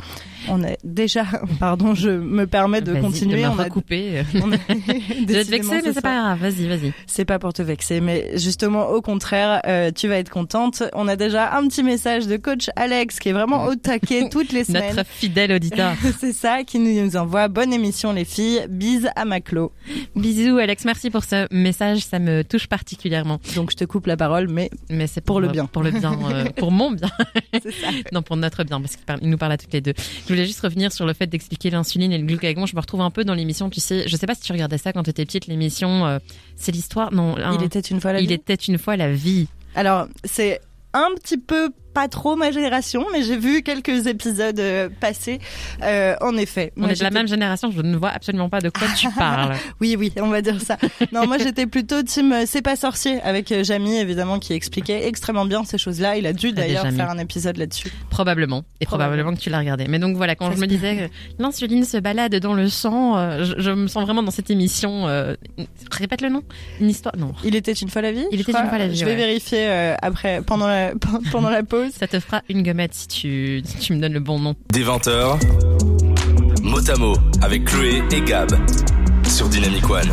On 0.48 0.62
est 0.62 0.78
déjà, 0.84 1.24
pardon, 1.60 1.94
je 1.94 2.10
me 2.10 2.46
permets 2.46 2.80
de 2.80 2.94
continuer. 3.00 3.42
De 3.42 3.48
on 3.48 3.58
a- 3.58 3.66
on 4.42 4.52
a- 4.52 4.56
Je 4.68 5.32
vais 5.32 5.44
te 5.44 5.50
vexer, 5.50 5.80
mais 5.84 5.92
c'est 5.92 6.00
pas 6.00 6.14
grave. 6.20 6.38
Vas-y, 6.40 6.66
vas-y. 6.68 6.92
C'est 7.06 7.24
pas 7.24 7.38
pour 7.38 7.52
te 7.52 7.62
vexer, 7.62 8.00
mais 8.00 8.36
justement, 8.38 8.88
au 8.90 9.00
contraire, 9.02 9.60
euh, 9.66 9.90
tu 9.94 10.08
vas 10.08 10.16
être 10.18 10.30
contente. 10.30 10.82
On 10.94 11.08
a 11.08 11.16
déjà 11.16 11.56
un 11.56 11.66
petit 11.68 11.82
message 11.82 12.26
de 12.26 12.36
coach 12.36 12.68
Alex 12.76 13.18
qui 13.18 13.30
est 13.30 13.32
vraiment 13.32 13.64
au 13.66 13.74
taquet 13.74 14.28
toutes 14.30 14.52
les 14.52 14.64
semaines. 14.64 14.94
Notre 14.96 15.08
fidèle 15.08 15.52
auditeur. 15.52 15.94
C'est 16.18 16.32
ça 16.32 16.62
qui 16.64 16.78
nous 16.78 17.16
envoie. 17.16 17.48
Bonne 17.48 17.72
émission 17.72 18.12
les 18.12 18.24
filles. 18.24 18.66
Bise 18.68 19.08
à 19.16 19.24
Maclo. 19.24 19.72
Bisous, 20.14 20.58
Alex. 20.58 20.84
Merci 20.84 21.10
pour 21.10 21.24
ce 21.24 21.46
message. 21.52 22.00
Ça 22.00 22.18
me 22.18 22.42
touche 22.44 22.66
particulièrement. 22.66 23.40
Donc 23.54 23.70
je 23.70 23.76
te 23.76 23.84
coupe 23.84 24.06
la 24.06 24.16
parole, 24.16 24.48
mais 24.48 24.70
Mais 24.90 25.06
c'est 25.06 25.20
Pour 25.20 25.40
le 25.40 25.48
bien. 25.48 25.66
Pour 25.66 25.82
le 25.82 25.90
bien. 25.90 26.12
euh, 26.30 26.44
pour 26.56 26.70
mon 26.70 26.90
bien. 26.90 27.08
c'est 27.52 27.72
ça. 27.72 27.88
non, 28.12 28.22
pour 28.22 28.36
notre 28.36 28.64
bien, 28.64 28.80
parce 28.80 28.96
qu'il 28.96 29.28
nous 29.28 29.38
parle 29.38 29.52
à 29.52 29.58
toutes 29.58 29.72
les 29.72 29.80
deux. 29.80 29.94
Je 30.26 30.32
voulais 30.32 30.44
juste 30.46 30.60
revenir 30.60 30.92
sur 30.92 31.06
le 31.06 31.12
fait 31.12 31.26
d'expliquer 31.28 31.70
l'insuline 31.70 32.10
et 32.12 32.18
le 32.18 32.26
glucagon. 32.26 32.66
Je 32.66 32.74
me 32.74 32.80
retrouve 32.80 33.00
un 33.00 33.10
peu 33.10 33.24
dans 33.24 33.34
l'émission, 33.34 33.70
tu 33.70 33.80
sais, 33.80 34.08
je 34.08 34.16
sais 34.16 34.26
pas 34.26 34.34
si 34.34 34.42
tu 34.42 34.52
regardais 34.52 34.78
ça 34.78 34.92
quand 34.92 35.04
tu 35.04 35.10
étais 35.10 35.24
petite, 35.24 35.46
l'émission, 35.46 36.04
euh, 36.04 36.18
c'est 36.56 36.72
l'histoire, 36.72 37.12
non. 37.12 37.36
Il 37.58 37.62
était 37.64 37.78
une 37.80 38.00
fois 38.00 38.12
la 38.12 38.20
Il 38.20 38.28
vie. 38.28 38.34
était 38.34 38.54
une 38.54 38.76
fois 38.78 38.96
la 38.96 39.12
vie. 39.12 39.46
Alors, 39.76 40.08
c'est 40.24 40.60
un 40.94 41.10
petit 41.14 41.38
peu 41.38 41.70
pas 41.96 42.08
trop 42.08 42.36
ma 42.36 42.50
génération, 42.50 43.06
mais 43.10 43.22
j'ai 43.22 43.38
vu 43.38 43.62
quelques 43.62 44.06
épisodes 44.06 44.60
euh, 44.60 44.90
passer. 45.00 45.38
Euh, 45.82 46.14
en 46.20 46.36
effet. 46.36 46.74
On 46.76 46.80
Moi, 46.82 46.90
est 46.92 46.98
de 46.98 47.02
la 47.02 47.10
même 47.10 47.26
génération, 47.26 47.70
je 47.74 47.80
ne 47.80 47.96
vois 47.96 48.10
absolument 48.10 48.50
pas 48.50 48.60
de 48.60 48.68
quoi 48.68 48.86
tu 48.94 49.08
parles. 49.18 49.54
Oui, 49.80 49.96
oui, 49.98 50.12
on 50.20 50.28
va 50.28 50.42
dire 50.42 50.60
ça. 50.60 50.76
Non, 51.10 51.26
moi 51.26 51.38
j'étais 51.38 51.66
plutôt 51.66 52.02
team 52.02 52.32
euh, 52.32 52.42
C'est 52.46 52.60
pas 52.60 52.76
sorcier 52.76 53.18
avec 53.22 53.52
Jamy 53.64 53.96
évidemment 53.96 54.38
qui 54.38 54.52
expliquait 54.52 55.06
extrêmement 55.08 55.46
bien 55.46 55.64
ces 55.64 55.78
choses-là. 55.78 56.18
Il 56.18 56.26
a 56.26 56.34
dû 56.34 56.52
d'ailleurs 56.52 56.86
faire 56.92 57.08
un 57.08 57.16
épisode 57.16 57.56
là-dessus. 57.56 57.90
Probablement. 58.10 58.64
Et 58.82 58.84
probablement 58.84 59.32
que 59.34 59.40
tu 59.40 59.48
l'as 59.48 59.58
regardé. 59.60 59.86
Mais 59.88 59.98
donc 59.98 60.16
voilà, 60.18 60.34
quand 60.34 60.52
je 60.52 60.58
me 60.60 60.66
disais 60.66 61.10
l'insuline 61.38 61.84
se 61.84 61.96
balade 61.96 62.36
dans 62.36 62.52
le 62.52 62.68
sang, 62.68 63.16
euh, 63.16 63.44
je, 63.44 63.54
je 63.56 63.70
me 63.70 63.86
sens 63.86 64.04
vraiment 64.04 64.22
dans 64.22 64.30
cette 64.30 64.50
émission. 64.50 65.08
euh, 65.08 65.34
répète 65.90 66.20
le 66.20 66.28
nom? 66.28 66.42
Une 66.78 66.90
histoire? 66.90 67.16
Non. 67.16 67.32
Il 67.42 67.56
était 67.56 67.72
une 67.72 67.88
fois 67.88 68.02
la 68.02 68.12
vie. 68.12 68.26
Il 68.32 68.40
était 68.42 68.52
crois. 68.52 68.64
une 68.64 68.68
fois 68.68 68.78
la 68.78 68.88
vie, 68.88 68.96
Je 68.96 69.04
vais 69.06 69.12
ouais. 69.12 69.16
vérifier 69.16 69.66
après 70.02 70.42
pendant 70.42 70.66
la 70.66 70.92
pendant 71.32 71.48
la 71.50 71.62
pause. 71.62 71.85
Ça 71.92 72.06
te 72.06 72.20
fera 72.20 72.42
une 72.48 72.62
gommette 72.62 72.94
si 72.94 73.08
tu, 73.08 73.62
si 73.64 73.78
tu 73.78 73.92
me 73.94 74.00
donnes 74.00 74.12
le 74.12 74.20
bon 74.20 74.38
nom. 74.38 74.54
Des 74.72 74.84
20h, 74.84 76.62
mot 76.62 76.90
à 76.90 76.96
mot 76.96 77.16
avec 77.42 77.64
Chloé 77.64 78.02
et 78.10 78.20
Gab 78.22 78.50
sur 79.28 79.48
Dynamic 79.48 79.88
One. 79.88 80.10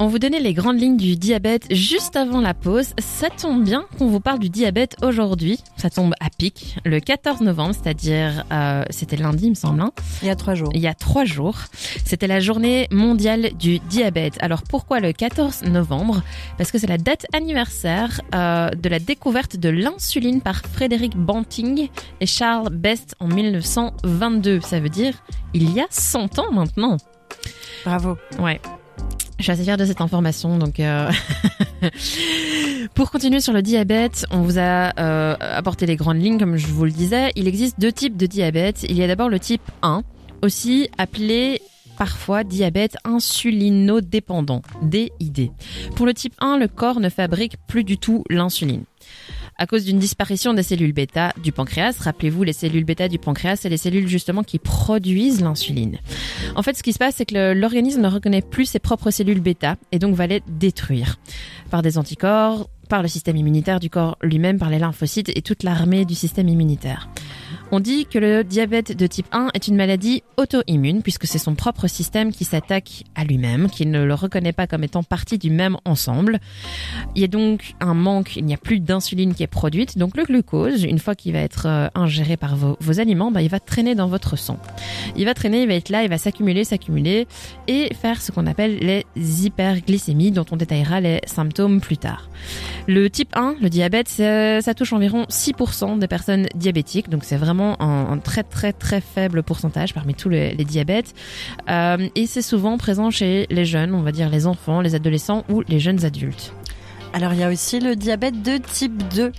On 0.00 0.06
vous 0.06 0.20
donnait 0.20 0.38
les 0.38 0.54
grandes 0.54 0.80
lignes 0.80 0.96
du 0.96 1.16
diabète 1.16 1.66
juste 1.74 2.14
avant 2.14 2.40
la 2.40 2.54
pause. 2.54 2.90
Ça 2.98 3.30
tombe 3.30 3.64
bien 3.64 3.84
qu'on 3.98 4.06
vous 4.06 4.20
parle 4.20 4.38
du 4.38 4.48
diabète 4.48 4.94
aujourd'hui. 5.02 5.58
Ça 5.76 5.90
tombe 5.90 6.14
à 6.20 6.30
pic, 6.30 6.76
le 6.84 7.00
14 7.00 7.40
novembre, 7.40 7.74
c'est-à-dire 7.74 8.44
euh, 8.52 8.84
c'était 8.90 9.16
lundi, 9.16 9.46
il 9.46 9.50
me 9.50 9.54
semble. 9.56 9.80
hein. 9.80 9.90
Il 10.22 10.28
y 10.28 10.30
a 10.30 10.36
trois 10.36 10.54
jours. 10.54 10.70
il 10.72 10.80
y 10.80 10.86
a 10.86 10.94
trois 10.94 11.24
jours. 11.24 11.56
C'était 12.04 12.28
la 12.28 12.38
journée 12.38 12.86
mondiale 12.92 13.50
du 13.58 13.80
diabète. 13.80 14.34
Alors 14.40 14.62
pourquoi 14.62 15.00
le 15.00 15.12
14 15.12 15.62
novembre? 15.64 16.22
Parce 16.58 16.70
que 16.70 16.78
c'est 16.78 16.86
la 16.86 16.98
date 16.98 17.26
anniversaire 17.32 18.20
euh, 18.36 18.70
de 18.70 18.88
la 18.88 19.00
découverte 19.00 19.56
de 19.56 19.68
l'insuline 19.68 20.40
par 20.42 20.62
Frédéric 20.62 21.16
Banting 21.16 21.88
et 22.20 22.26
Charles 22.26 22.70
Best 22.70 23.16
en 23.18 23.26
1922. 23.26 24.60
Ça 24.60 24.78
veut 24.78 24.90
dire 24.90 25.14
il 25.54 25.72
y 25.74 25.80
a 25.80 25.86
100 25.90 26.38
ans 26.38 26.52
maintenant. 26.52 26.98
Bravo. 27.84 28.16
Ouais. 28.38 28.60
Je 29.38 29.44
suis 29.44 29.52
assez 29.52 29.62
fière 29.62 29.76
de 29.76 29.84
cette 29.84 30.00
information. 30.00 30.58
Donc, 30.58 30.80
euh, 30.80 31.10
pour 32.94 33.10
continuer 33.10 33.40
sur 33.40 33.52
le 33.52 33.62
diabète, 33.62 34.26
on 34.30 34.42
vous 34.42 34.58
a 34.58 34.92
euh, 34.98 35.36
apporté 35.40 35.86
les 35.86 35.96
grandes 35.96 36.20
lignes, 36.20 36.38
comme 36.38 36.56
je 36.56 36.66
vous 36.66 36.84
le 36.84 36.90
disais. 36.90 37.30
Il 37.36 37.46
existe 37.46 37.78
deux 37.78 37.92
types 37.92 38.16
de 38.16 38.26
diabète. 38.26 38.82
Il 38.88 38.96
y 38.96 39.02
a 39.02 39.06
d'abord 39.06 39.28
le 39.28 39.38
type 39.38 39.62
1, 39.82 40.02
aussi 40.42 40.88
appelé 40.98 41.62
parfois 41.96 42.44
diabète 42.44 42.96
insulinodépendant, 43.04 44.62
DID. 44.82 45.50
Pour 45.94 46.06
le 46.06 46.14
type 46.14 46.34
1, 46.40 46.58
le 46.58 46.68
corps 46.68 47.00
ne 47.00 47.08
fabrique 47.08 47.56
plus 47.68 47.84
du 47.84 47.96
tout 47.98 48.24
l'insuline. 48.30 48.84
À 49.60 49.66
cause 49.66 49.84
d'une 49.84 49.98
disparition 49.98 50.54
des 50.54 50.62
cellules 50.62 50.92
bêta 50.92 51.32
du 51.42 51.50
pancréas, 51.50 51.96
rappelez-vous, 51.98 52.44
les 52.44 52.52
cellules 52.52 52.84
bêta 52.84 53.08
du 53.08 53.18
pancréas, 53.18 53.56
c'est 53.56 53.68
les 53.68 53.76
cellules 53.76 54.06
justement 54.06 54.44
qui 54.44 54.60
produisent 54.60 55.40
l'insuline. 55.40 55.98
En 56.54 56.62
fait, 56.62 56.76
ce 56.76 56.82
qui 56.84 56.92
se 56.92 56.98
passe, 56.98 57.16
c'est 57.16 57.26
que 57.26 57.54
l'organisme 57.54 58.00
ne 58.00 58.06
reconnaît 58.06 58.40
plus 58.40 58.66
ses 58.66 58.78
propres 58.78 59.10
cellules 59.10 59.40
bêta 59.40 59.74
et 59.90 59.98
donc 59.98 60.14
va 60.14 60.28
les 60.28 60.44
détruire 60.46 61.18
par 61.72 61.82
des 61.82 61.98
anticorps, 61.98 62.70
par 62.88 63.02
le 63.02 63.08
système 63.08 63.36
immunitaire 63.36 63.80
du 63.80 63.90
corps 63.90 64.16
lui-même, 64.22 64.58
par 64.58 64.70
les 64.70 64.78
lymphocytes 64.78 65.36
et 65.36 65.42
toute 65.42 65.64
l'armée 65.64 66.04
du 66.04 66.14
système 66.14 66.48
immunitaire. 66.48 67.08
On 67.70 67.80
dit 67.80 68.06
que 68.06 68.18
le 68.18 68.44
diabète 68.44 68.96
de 68.96 69.06
type 69.06 69.26
1 69.30 69.48
est 69.52 69.68
une 69.68 69.76
maladie 69.76 70.22
auto-immune 70.38 71.02
puisque 71.02 71.26
c'est 71.26 71.36
son 71.38 71.54
propre 71.54 71.86
système 71.86 72.32
qui 72.32 72.44
s'attaque 72.44 73.04
à 73.14 73.24
lui-même, 73.24 73.68
qui 73.68 73.84
ne 73.84 74.04
le 74.04 74.14
reconnaît 74.14 74.54
pas 74.54 74.66
comme 74.66 74.84
étant 74.84 75.02
partie 75.02 75.36
du 75.36 75.50
même 75.50 75.76
ensemble. 75.84 76.38
Il 77.14 77.20
y 77.20 77.24
a 77.24 77.28
donc 77.28 77.74
un 77.80 77.92
manque, 77.92 78.36
il 78.36 78.46
n'y 78.46 78.54
a 78.54 78.56
plus 78.56 78.80
d'insuline 78.80 79.34
qui 79.34 79.42
est 79.42 79.46
produite, 79.48 79.98
donc 79.98 80.16
le 80.16 80.24
glucose, 80.24 80.84
une 80.84 80.98
fois 80.98 81.14
qu'il 81.14 81.34
va 81.34 81.40
être 81.40 81.66
euh, 81.66 81.88
ingéré 81.94 82.38
par 82.38 82.56
vos, 82.56 82.76
aliments, 83.00 83.30
bah, 83.30 83.42
il 83.42 83.50
va 83.50 83.60
traîner 83.60 83.94
dans 83.94 84.08
votre 84.08 84.36
sang. 84.36 84.58
Il 85.14 85.26
va 85.26 85.34
traîner, 85.34 85.62
il 85.62 85.68
va 85.68 85.74
être 85.74 85.90
là, 85.90 86.02
il 86.04 86.08
va 86.08 86.16
s'accumuler, 86.16 86.64
s'accumuler 86.64 87.26
et 87.66 87.92
faire 87.94 88.22
ce 88.22 88.32
qu'on 88.32 88.46
appelle 88.46 88.78
les 88.78 89.04
hyperglycémies 89.44 90.30
dont 90.30 90.46
on 90.52 90.56
détaillera 90.56 91.02
les 91.02 91.20
symptômes 91.26 91.82
plus 91.82 91.98
tard. 91.98 92.30
Le 92.86 93.10
type 93.10 93.36
1, 93.36 93.56
le 93.60 93.68
diabète, 93.68 94.08
c'est- 94.08 94.62
ça 94.62 94.72
touche 94.72 94.94
environ 94.94 95.26
6% 95.28 95.98
des 95.98 96.08
personnes 96.08 96.46
diabétiques, 96.54 97.10
donc 97.10 97.24
c'est 97.24 97.36
vraiment 97.36 97.57
un, 97.60 98.18
très 98.18 98.42
très 98.42 98.72
très 98.72 99.00
faible 99.00 99.42
pourcentage 99.42 99.94
parmi 99.94 100.14
tous 100.14 100.28
les, 100.28 100.54
les 100.54 100.64
diabètes. 100.64 101.14
Euh, 101.68 102.08
et 102.14 102.26
c'est 102.26 102.42
souvent 102.42 102.78
présent 102.78 103.10
chez 103.10 103.46
les 103.50 103.64
jeunes, 103.64 103.94
on 103.94 104.02
va 104.02 104.12
dire 104.12 104.28
les 104.28 104.46
enfants, 104.46 104.80
les 104.80 104.94
adolescents 104.94 105.44
ou 105.48 105.62
les 105.68 105.80
jeunes 105.80 106.04
adultes. 106.04 106.52
Alors 107.12 107.32
il 107.32 107.40
y 107.40 107.42
a 107.42 107.48
aussi 107.48 107.80
le 107.80 107.96
diabète 107.96 108.42
de 108.42 108.58
type 108.58 109.02
2. 109.14 109.32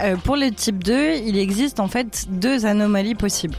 Euh, 0.00 0.16
pour 0.16 0.36
le 0.36 0.50
type 0.50 0.82
2, 0.82 1.16
il 1.26 1.38
existe 1.38 1.80
en 1.80 1.88
fait 1.88 2.26
deux 2.30 2.66
anomalies 2.66 3.14
possibles. 3.14 3.56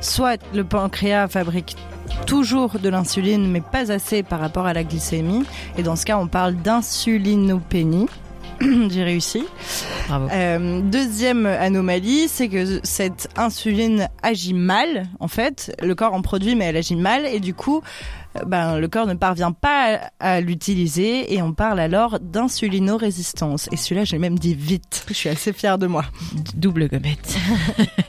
Soit 0.00 0.40
le 0.54 0.64
pancréas 0.64 1.28
fabrique 1.28 1.76
toujours 2.26 2.78
de 2.78 2.88
l'insuline 2.88 3.50
mais 3.50 3.60
pas 3.60 3.90
assez 3.92 4.22
par 4.22 4.40
rapport 4.40 4.66
à 4.66 4.72
la 4.72 4.84
glycémie 4.84 5.44
et 5.76 5.82
dans 5.82 5.96
ce 5.96 6.04
cas 6.06 6.18
on 6.18 6.26
parle 6.26 6.54
d'insulinopénie. 6.54 8.06
J'ai 8.90 9.04
réussi. 9.04 9.44
Bravo. 10.08 10.28
Euh, 10.32 10.80
deuxième 10.80 11.46
anomalie, 11.46 12.28
c'est 12.28 12.48
que 12.48 12.80
cette 12.82 13.28
insuline 13.36 14.08
agit 14.22 14.54
mal. 14.54 15.06
En 15.20 15.28
fait, 15.28 15.74
le 15.82 15.94
corps 15.94 16.14
en 16.14 16.22
produit, 16.22 16.54
mais 16.54 16.66
elle 16.66 16.76
agit 16.76 16.96
mal, 16.96 17.26
et 17.26 17.40
du 17.40 17.54
coup, 17.54 17.82
ben, 18.46 18.78
le 18.78 18.88
corps 18.88 19.06
ne 19.06 19.14
parvient 19.14 19.52
pas 19.52 20.10
à, 20.20 20.40
l'utiliser, 20.40 21.34
et 21.34 21.42
on 21.42 21.52
parle 21.52 21.80
alors 21.80 22.18
d'insulinorésistance. 22.20 23.68
Et 23.72 23.76
celui-là, 23.76 24.04
j'ai 24.04 24.18
même 24.18 24.38
dit 24.38 24.54
vite. 24.54 25.04
Je 25.08 25.14
suis 25.14 25.28
assez 25.28 25.52
fière 25.52 25.78
de 25.78 25.86
moi. 25.86 26.04
Double 26.54 26.88
gommette. 26.88 27.36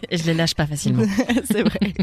et 0.10 0.18
je 0.18 0.26
les 0.26 0.34
lâche 0.34 0.56
pas 0.56 0.66
facilement. 0.66 1.04
c'est 1.46 1.64
vrai. 1.64 1.94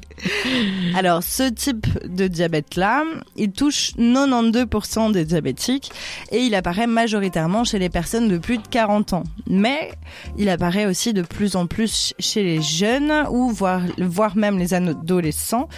Alors, 0.95 1.23
ce 1.23 1.49
type 1.49 1.87
de 2.07 2.27
diabète-là, 2.27 3.05
il 3.37 3.53
touche 3.53 3.93
92% 3.97 5.13
des 5.13 5.25
diabétiques 5.25 5.91
et 6.33 6.39
il 6.39 6.55
apparaît 6.55 6.87
majoritairement 6.87 7.65
chez 7.65 7.79
les 7.79 7.89
personnes 7.89 8.29
de 8.29 8.39
plus 8.39 8.59
de 8.59 8.67
40 8.69 9.13
ans. 9.13 9.25
Mais 9.49 9.93
il 10.39 10.49
apparaît 10.49 10.87
aussi 10.87 11.13
de 11.13 11.23
plus 11.23 11.57
en 11.57 11.67
plus 11.67 12.15
chez 12.19 12.43
les 12.43 12.63
jeunes 12.63 13.13
ou 13.31 13.51
voire, 13.51 13.83
voire 13.99 14.37
même 14.37 14.59
les 14.59 14.75
adolescents 14.75 15.69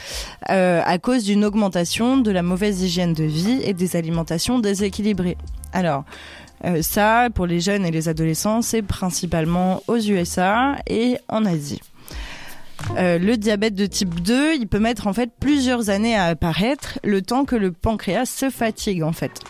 euh, 0.50 0.80
à 0.84 0.98
cause 0.98 1.24
d'une 1.24 1.44
augmentation 1.44 2.18
de 2.18 2.30
la 2.30 2.37
mauvaise 2.42 2.82
hygiène 2.82 3.12
de 3.12 3.24
vie 3.24 3.60
et 3.64 3.74
des 3.74 3.96
alimentations 3.96 4.58
déséquilibrées. 4.58 5.36
Alors, 5.72 6.04
euh, 6.64 6.82
ça, 6.82 7.28
pour 7.34 7.46
les 7.46 7.60
jeunes 7.60 7.86
et 7.86 7.90
les 7.90 8.08
adolescents, 8.08 8.62
c'est 8.62 8.82
principalement 8.82 9.82
aux 9.86 9.98
USA 9.98 10.76
et 10.88 11.18
en 11.28 11.44
Asie. 11.44 11.80
Euh, 12.96 13.18
le 13.18 13.36
diabète 13.36 13.74
de 13.74 13.86
type 13.86 14.20
2, 14.22 14.54
il 14.54 14.66
peut 14.66 14.78
mettre 14.78 15.06
en 15.06 15.12
fait 15.12 15.30
plusieurs 15.38 15.90
années 15.90 16.16
à 16.16 16.26
apparaître, 16.26 16.98
le 17.04 17.22
temps 17.22 17.44
que 17.44 17.56
le 17.56 17.72
pancréas 17.72 18.26
se 18.26 18.50
fatigue 18.50 19.02
en 19.02 19.12
fait. 19.12 19.40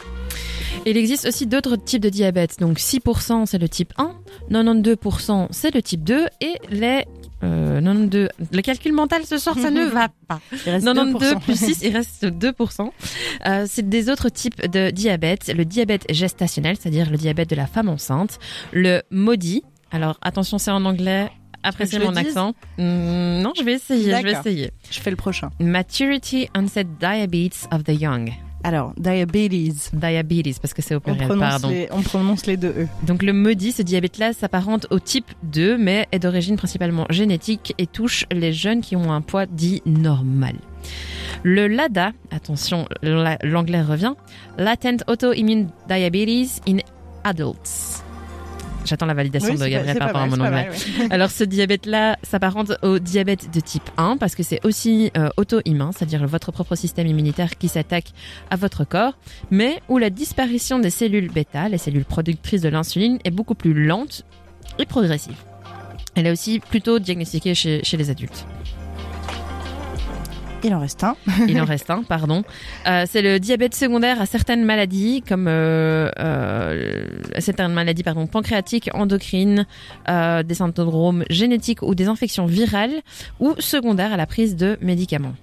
Il 0.87 0.97
existe 0.97 1.27
aussi 1.27 1.47
d'autres 1.47 1.77
types 1.77 2.03
de 2.03 2.09
diabète. 2.09 2.59
Donc 2.59 2.79
6% 2.79 3.47
c'est 3.47 3.59
le 3.59 3.69
type 3.69 3.93
1, 3.99 4.15
92% 4.51 5.49
c'est 5.51 5.75
le 5.75 5.83
type 5.83 6.05
2 6.05 6.27
et 6.41 6.55
les 6.71 7.05
euh, 7.43 7.81
92. 7.81 8.29
Le 8.53 8.63
calcul 8.63 8.93
mental 8.93 9.25
ce 9.25 9.39
soir 9.39 9.57
ça 9.59 9.71
ne 9.71 9.85
va 9.89 10.09
pas. 10.27 10.41
Il 10.67 10.71
reste 10.73 10.85
92 10.85 11.33
2%. 11.35 11.41
plus 11.41 11.57
6, 11.57 11.81
il 11.83 11.97
reste 11.97 12.25
2%. 12.27 12.91
Euh, 13.47 13.65
c'est 13.69 13.89
des 13.89 14.11
autres 14.11 14.29
types 14.29 14.61
de 14.71 14.91
diabète. 14.91 15.53
Le 15.55 15.65
diabète 15.65 16.05
gestationnel, 16.11 16.77
c'est-à-dire 16.79 17.11
le 17.11 17.17
diabète 17.17 17.51
de 17.51 17.57
la 17.57 17.67
femme 17.67 17.89
enceinte. 17.89 18.39
Le 18.73 19.03
maudit. 19.11 19.63
Alors 19.91 20.19
attention, 20.23 20.59
c'est 20.59 20.71
en 20.71 20.85
anglais. 20.85 21.31
Appréciez 21.63 21.99
mon 21.99 22.15
accent. 22.15 22.55
Hmm, 22.79 23.41
non, 23.41 23.53
je 23.57 23.65
vais 23.65 23.75
essayer, 23.75 24.17
je 24.17 24.23
vais 24.23 24.33
essayer. 24.33 24.71
Je 24.91 25.01
fais 25.01 25.11
le 25.11 25.17
prochain. 25.17 25.51
Maturity 25.59 26.49
onset 26.57 26.85
diabetes 27.01 27.67
of 27.73 27.85
the 27.85 28.01
young. 28.01 28.33
Alors, 28.65 28.93
diabetes. 28.97 29.91
Diabetes, 29.93 30.59
parce 30.61 30.75
que 30.75 30.83
c'est 30.83 30.95
au 30.95 30.99
On 30.99 31.01
pluriel, 31.01 31.27
prononce, 31.29 31.49
pardon. 31.51 31.69
les, 31.71 31.89
on 31.93 32.03
prononce 32.03 32.47
les 32.47 32.57
deux 32.57 32.71
E. 32.77 32.87
Donc 33.07 33.23
le 33.23 33.33
maudit, 33.33 33.73
ce 33.73 33.83
diabète-là 33.83 34.33
s'apparente 34.33 34.87
au 34.91 34.99
type 34.99 35.27
2, 35.45 35.79
mais 35.79 36.07
est 36.13 36.19
d'origine 36.19 36.57
principalement 36.57 37.07
génétique 37.11 37.75
et 37.79 37.87
touche 37.87 38.25
les 38.33 38.53
jeunes 38.53 38.81
qui 38.81 38.97
ont 38.97 39.13
un 39.13 39.21
poids 39.21 39.47
dit 39.47 39.83
normal. 39.87 40.57
Le 41.45 41.69
LADA, 41.69 42.13
attention, 42.33 42.87
la- 43.03 43.39
l'anglais 43.45 43.83
revient, 43.83 44.15
Latent 44.59 45.05
Autoimmune 45.07 45.69
Diabetes 45.89 46.61
in 46.69 46.79
Adults. 47.25 48.03
J'attends 48.89 49.07
la 49.07 49.15
validation 49.15 49.51
Oui, 49.55 49.59
de 49.61 49.67
Gabriel 49.69 49.99
par 49.99 50.07
rapport 50.09 50.23
à 50.23 50.27
mon 50.27 50.41
anglais. 50.41 50.69
ouais. 50.99 51.07
Alors 51.11 51.31
ce 51.31 51.45
diabète-là 51.45 52.17
s'apparente 52.23 52.73
au 52.83 52.99
diabète 52.99 53.53
de 53.53 53.61
type 53.61 53.83
1 53.99 54.17
parce 54.17 54.35
que 54.35 54.43
c'est 54.43 54.65
aussi 54.65 55.11
euh, 55.17 55.29
auto-immun, 55.37 55.91
c'est-à-dire 55.93 56.27
votre 56.27 56.53
propre 56.53 56.75
système 56.75 57.07
immunitaire 57.07 57.59
qui 57.59 57.69
s'attaque 57.69 58.13
à 58.51 58.57
votre 58.57 58.85
corps, 58.85 59.19
mais 59.51 59.81
où 59.89 59.99
la 59.99 60.11
disparition 60.11 60.79
des 60.79 60.91
cellules 60.91 61.31
bêta, 61.31 61.69
les 61.69 61.79
cellules 61.79 62.05
productrices 62.07 62.63
de 62.63 62.69
l'insuline, 62.69 63.19
est 63.25 63.31
beaucoup 63.31 63.55
plus 63.55 63.75
lente 63.75 64.25
et 64.79 64.87
progressive. 64.87 65.37
Elle 66.15 66.27
est 66.27 66.31
aussi 66.33 66.59
plutôt 66.59 66.99
diagnostiquée 66.99 67.55
chez, 67.55 67.85
chez 67.85 67.97
les 67.97 68.11
adultes. 68.11 68.47
Il 70.65 70.75
en 70.75 70.81
reste 70.81 71.05
un. 71.05 71.17
Il 71.49 71.61
en 71.61 71.65
reste 71.65 71.91
un, 71.91 72.03
pardon. 72.03 72.43
Euh, 72.87 73.05
c'est 73.09 73.23
le 73.23 73.39
diabète 73.39 73.75
secondaire 73.75 74.21
à 74.21 74.27
certaines 74.27 74.65
maladies, 74.65 75.23
comme 75.27 75.47
euh, 75.49 76.11
euh, 76.19 77.05
certaines 77.39 77.73
maladies 77.73 78.03
pardon, 78.03 78.27
pancréatiques, 78.27 78.91
endocrines, 78.93 79.67
des 80.09 80.55
syndromes 80.55 81.25
génétiques 81.31 81.83
ou 81.83 81.95
des 81.95 82.09
infections 82.09 82.47
virales, 82.47 83.03
ou 83.41 83.55
secondaires 83.59 84.13
à 84.13 84.17
la 84.17 84.27
prise 84.27 84.57
de 84.57 84.79
médicaments. 84.81 85.35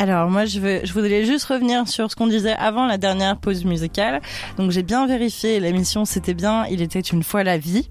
Alors 0.00 0.28
moi 0.28 0.44
je 0.44 0.58
veux, 0.58 0.80
je 0.82 0.92
voudrais 0.92 1.24
juste 1.24 1.44
revenir 1.44 1.86
sur 1.86 2.10
ce 2.10 2.16
qu'on 2.16 2.26
disait 2.26 2.54
avant 2.54 2.86
la 2.86 2.98
dernière 2.98 3.36
pause 3.36 3.64
musicale. 3.64 4.20
Donc 4.56 4.72
j'ai 4.72 4.82
bien 4.82 5.06
vérifié 5.06 5.60
l'émission 5.60 6.04
c'était 6.04 6.34
bien 6.34 6.66
Il 6.66 6.82
était 6.82 7.00
une 7.00 7.22
fois 7.22 7.44
la 7.44 7.58
vie. 7.58 7.88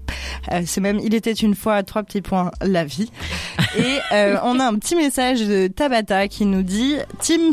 Euh, 0.52 0.62
c'est 0.66 0.82
même 0.82 1.00
Il 1.02 1.14
était 1.14 1.32
une 1.32 1.54
fois 1.54 1.82
trois 1.82 2.02
petits 2.02 2.20
points 2.20 2.50
la 2.60 2.84
vie. 2.84 3.10
Et 3.78 3.98
euh, 4.12 4.36
on 4.44 4.60
a 4.60 4.66
un 4.66 4.74
petit 4.74 4.96
message 4.96 5.40
de 5.40 5.66
Tabata 5.68 6.28
qui 6.28 6.44
nous 6.44 6.62
dit 6.62 6.96
Tim 7.20 7.52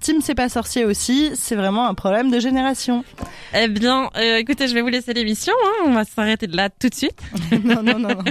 Tim 0.00 0.14
c'est 0.20 0.34
pas 0.34 0.48
sorcier 0.48 0.84
aussi 0.84 1.30
c'est 1.34 1.56
vraiment 1.56 1.86
un 1.86 1.94
problème 1.94 2.30
de 2.30 2.40
génération. 2.40 3.04
Eh 3.54 3.68
bien 3.68 4.10
euh, 4.16 4.38
écoutez 4.38 4.66
je 4.66 4.74
vais 4.74 4.82
vous 4.82 4.88
laisser 4.88 5.14
l'émission 5.14 5.52
hein. 5.64 5.84
on 5.86 5.92
va 5.92 6.04
s'arrêter 6.04 6.48
de 6.48 6.56
là 6.56 6.70
tout 6.70 6.88
de 6.88 6.94
suite. 6.94 7.20
non, 7.64 7.84
non 7.84 8.00
non 8.00 8.08
non 8.08 8.24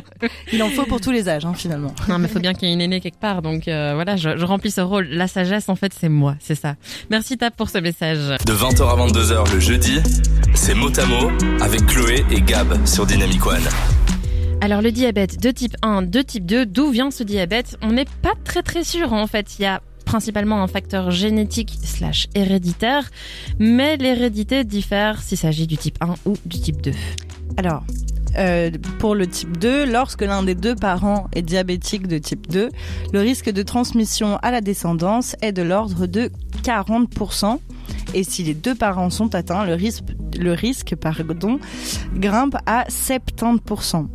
il 0.52 0.62
en 0.64 0.70
faut 0.70 0.86
pour 0.86 1.00
tous 1.00 1.12
les 1.12 1.30
âges 1.30 1.46
hein, 1.46 1.54
finalement. 1.56 1.94
Non 2.10 2.20
mais 2.20 2.28
il 2.28 2.32
faut 2.32 2.40
bien 2.40 2.54
qu'il 2.54 2.68
y 2.68 2.72
ait 2.72 2.74
une 2.74 2.82
aînée 2.82 3.00
quelque 3.00 3.20
part 3.20 3.42
donc 3.42 3.64
voilà 3.66 4.18
je, 4.18 4.36
je 4.36 4.46
remplis 4.46 4.72
ce 4.72 4.82
rôle 4.82 5.08
la 5.08 5.28
sagesse 5.28 5.61
en 5.70 5.76
fait, 5.76 5.94
c'est 5.98 6.10
moi, 6.10 6.36
c'est 6.40 6.56
ça. 6.56 6.76
Merci 7.10 7.38
Tap 7.38 7.56
pour 7.56 7.70
ce 7.70 7.78
message. 7.78 8.38
De 8.46 8.54
20h 8.54 8.84
à 8.84 9.08
22h 9.08 9.54
le 9.54 9.60
jeudi, 9.60 10.00
c'est 10.54 10.74
Motamo 10.74 11.32
avec 11.60 11.86
Chloé 11.86 12.26
et 12.32 12.42
Gab 12.42 12.86
sur 12.86 13.06
Dynamic 13.06 13.46
One. 13.46 13.68
Alors 14.62 14.82
le 14.82 14.92
diabète 14.92 15.42
de 15.42 15.50
type 15.50 15.76
1, 15.82 16.04
de 16.04 16.22
type 16.22 16.46
2, 16.46 16.68
d'où 16.68 16.92
vient 16.92 17.10
ce 17.10 17.24
diabète? 17.24 17.78
On 17.82 17.92
n'est 17.92 18.06
pas 18.22 18.34
très 18.44 18.62
très 18.62 18.84
sûr 18.84 19.12
en 19.14 19.26
fait. 19.26 19.58
Il 19.58 19.64
y 19.64 19.66
a 19.66 19.82
principalement 20.06 20.62
un 20.62 20.68
facteur 20.68 21.10
génétique 21.10 21.74
slash 21.84 22.28
héréditaire, 22.36 23.10
mais 23.60 23.98
l'hérédité 23.98 24.64
diffère 24.64 25.22
s'il 25.22 25.38
s'agit 25.38 25.68
du 25.68 25.78
type 25.78 25.98
1 26.02 26.16
ou 26.26 26.36
du 26.46 26.60
type 26.60 26.82
2. 26.82 26.92
Alors, 27.58 27.84
euh, 28.38 28.72
pour 29.00 29.16
le 29.16 29.28
type 29.28 29.58
2, 29.58 29.86
lorsque 29.86 30.22
l'un 30.22 30.44
des 30.44 30.56
deux 30.56 30.76
parents 30.76 31.28
est 31.34 31.42
diabétique 31.42 32.08
de 32.08 32.18
type 32.18 32.50
2, 32.50 32.70
le 33.14 33.20
risque 33.20 33.50
de 33.50 33.64
transmission 33.64 34.38
à 34.42 34.52
la 34.52 34.62
descendance 34.62 35.36
est 35.42 35.52
de 35.52 35.62
l'ordre 35.62 36.06
de 36.06 36.32
40%. 36.64 37.60
Et 38.14 38.24
si 38.24 38.44
les 38.44 38.54
deux 38.54 38.76
parents 38.76 39.10
sont 39.10 39.36
atteints, 39.36 39.66
le 39.66 39.74
risque, 39.74 40.04
le 40.40 40.54
risque 40.54 40.96
grimpe 42.16 42.56
à 42.66 42.86
70%. 42.90 44.08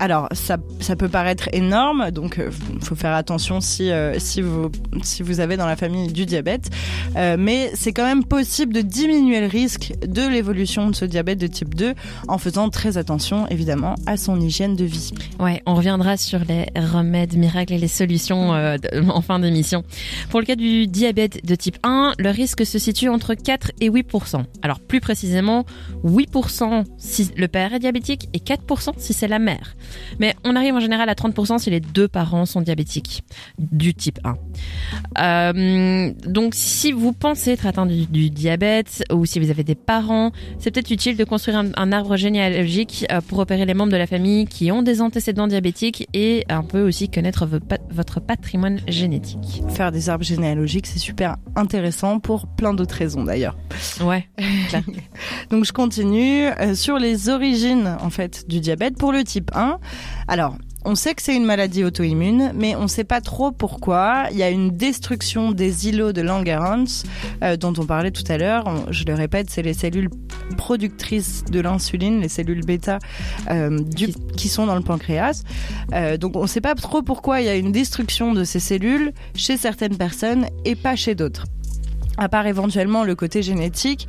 Alors, 0.00 0.28
ça, 0.32 0.58
ça 0.80 0.96
peut 0.96 1.08
paraître 1.08 1.48
énorme, 1.52 2.10
donc 2.10 2.34
il 2.38 2.44
euh, 2.44 2.50
faut 2.80 2.94
faire 2.94 3.14
attention 3.14 3.60
si, 3.60 3.90
euh, 3.90 4.18
si, 4.18 4.40
vous, 4.40 4.70
si 5.02 5.22
vous 5.22 5.40
avez 5.40 5.56
dans 5.56 5.66
la 5.66 5.76
famille 5.76 6.12
du 6.12 6.26
diabète. 6.26 6.70
Euh, 7.16 7.36
mais 7.38 7.70
c'est 7.74 7.92
quand 7.92 8.04
même 8.04 8.24
possible 8.24 8.72
de 8.72 8.80
diminuer 8.80 9.40
le 9.40 9.46
risque 9.46 9.92
de 10.06 10.26
l'évolution 10.26 10.90
de 10.90 10.94
ce 10.94 11.04
diabète 11.04 11.38
de 11.38 11.46
type 11.46 11.74
2 11.74 11.94
en 12.28 12.38
faisant 12.38 12.68
très 12.68 12.98
attention, 12.98 13.46
évidemment, 13.48 13.94
à 14.06 14.16
son 14.16 14.40
hygiène 14.40 14.76
de 14.76 14.84
vie. 14.84 15.12
Ouais, 15.38 15.62
on 15.66 15.74
reviendra 15.74 16.16
sur 16.16 16.40
les 16.40 16.66
remèdes 16.76 17.36
miracles 17.36 17.74
et 17.74 17.78
les 17.78 17.88
solutions 17.88 18.50
en 19.08 19.20
fin 19.22 19.38
d'émission. 19.38 19.84
Pour 20.30 20.40
le 20.40 20.46
cas 20.46 20.56
du 20.56 20.86
diabète 20.86 21.44
de 21.44 21.54
type 21.54 21.78
1, 21.82 22.14
le 22.18 22.30
risque 22.30 22.64
se 22.66 22.78
situe 22.78 23.08
entre 23.08 23.34
4 23.34 23.72
et 23.80 23.90
8% 23.90 24.42
Alors, 24.62 24.80
plus 24.80 25.00
précisément, 25.00 25.64
8% 26.04 26.84
si 26.98 27.30
le 27.36 27.48
père 27.48 27.74
est 27.74 27.78
diabétique 27.78 28.28
et 28.32 28.38
4% 28.38 28.92
si 28.96 29.12
c'est 29.12 29.28
la 29.28 29.38
mère. 29.38 29.61
Mais 30.18 30.34
on 30.44 30.56
arrive 30.56 30.74
en 30.74 30.80
général 30.80 31.08
à 31.08 31.14
30% 31.14 31.58
si 31.58 31.70
les 31.70 31.80
deux 31.80 32.08
parents 32.08 32.46
sont 32.46 32.60
diabétiques 32.60 33.22
du 33.58 33.94
type 33.94 34.18
1. 34.24 34.36
Euh, 35.18 36.12
donc 36.26 36.54
si 36.54 36.92
vous 36.92 37.12
pensez 37.12 37.52
être 37.52 37.66
atteint 37.66 37.86
du, 37.86 38.30
diabète 38.30 39.04
ou 39.12 39.26
si 39.26 39.38
vous 39.38 39.50
avez 39.50 39.64
des 39.64 39.74
parents, 39.74 40.32
c'est 40.58 40.70
peut-être 40.70 40.90
utile 40.90 41.16
de 41.16 41.24
construire 41.24 41.62
un, 41.76 41.92
arbre 41.92 42.16
généalogique 42.16 43.06
euh, 43.10 43.20
pour 43.20 43.38
opérer 43.38 43.66
les 43.66 43.74
membres 43.74 43.92
de 43.92 43.96
la 43.96 44.06
famille 44.06 44.46
qui 44.46 44.70
ont 44.72 44.82
des 44.82 45.00
antécédents 45.00 45.46
diabétiques 45.46 46.08
et 46.14 46.44
un 46.48 46.62
peu 46.62 46.82
aussi 46.82 47.08
connaître 47.08 47.48
votre 47.90 48.20
patrimoine 48.20 48.80
génétique. 48.88 49.62
Faire 49.68 49.92
des 49.92 50.08
arbres 50.08 50.24
généalogiques, 50.24 50.86
c'est 50.86 50.98
super 50.98 51.36
intéressant 51.56 52.18
pour 52.20 52.46
plein 52.46 52.74
d'autres 52.74 52.94
raisons 52.94 53.24
d'ailleurs. 53.24 53.56
Ouais. 54.02 54.28
donc 55.50 55.64
je 55.64 55.72
continue 55.72 56.46
euh, 56.46 56.74
sur 56.74 56.98
les 56.98 57.28
origines 57.28 57.96
en 58.00 58.10
fait 58.10 58.48
du 58.48 58.60
diabète 58.60 58.96
pour 58.96 59.12
le 59.12 59.24
type 59.24 59.50
1. 59.54 59.78
Alors, 60.28 60.56
on 60.84 60.94
sait 60.94 61.14
que 61.14 61.22
c'est 61.22 61.36
une 61.36 61.44
maladie 61.44 61.84
auto-immune, 61.84 62.52
mais 62.56 62.74
on 62.74 62.82
ne 62.82 62.86
sait 62.88 63.04
pas 63.04 63.20
trop 63.20 63.52
pourquoi. 63.52 64.24
Il 64.32 64.36
y 64.36 64.42
a 64.42 64.50
une 64.50 64.70
destruction 64.70 65.52
des 65.52 65.88
îlots 65.88 66.12
de 66.12 66.22
Langerhans, 66.22 67.04
euh, 67.42 67.56
dont 67.56 67.72
on 67.78 67.86
parlait 67.86 68.10
tout 68.10 68.24
à 68.28 68.36
l'heure. 68.36 68.64
Je 68.90 69.04
le 69.04 69.14
répète, 69.14 69.48
c'est 69.50 69.62
les 69.62 69.74
cellules 69.74 70.10
productrices 70.56 71.44
de 71.44 71.60
l'insuline, 71.60 72.20
les 72.20 72.28
cellules 72.28 72.64
bêta, 72.64 72.98
euh, 73.50 73.78
qui 74.36 74.48
sont 74.48 74.66
dans 74.66 74.74
le 74.74 74.82
pancréas. 74.82 75.44
Euh, 75.92 76.16
donc 76.16 76.36
on 76.36 76.42
ne 76.42 76.46
sait 76.48 76.60
pas 76.60 76.74
trop 76.74 77.02
pourquoi 77.02 77.40
il 77.40 77.46
y 77.46 77.50
a 77.50 77.54
une 77.54 77.72
destruction 77.72 78.32
de 78.32 78.42
ces 78.44 78.60
cellules 78.60 79.12
chez 79.36 79.56
certaines 79.56 79.96
personnes 79.96 80.46
et 80.64 80.74
pas 80.74 80.96
chez 80.96 81.14
d'autres 81.14 81.46
à 82.18 82.28
part 82.28 82.46
éventuellement 82.46 83.04
le 83.04 83.14
côté 83.14 83.42
génétique, 83.42 84.08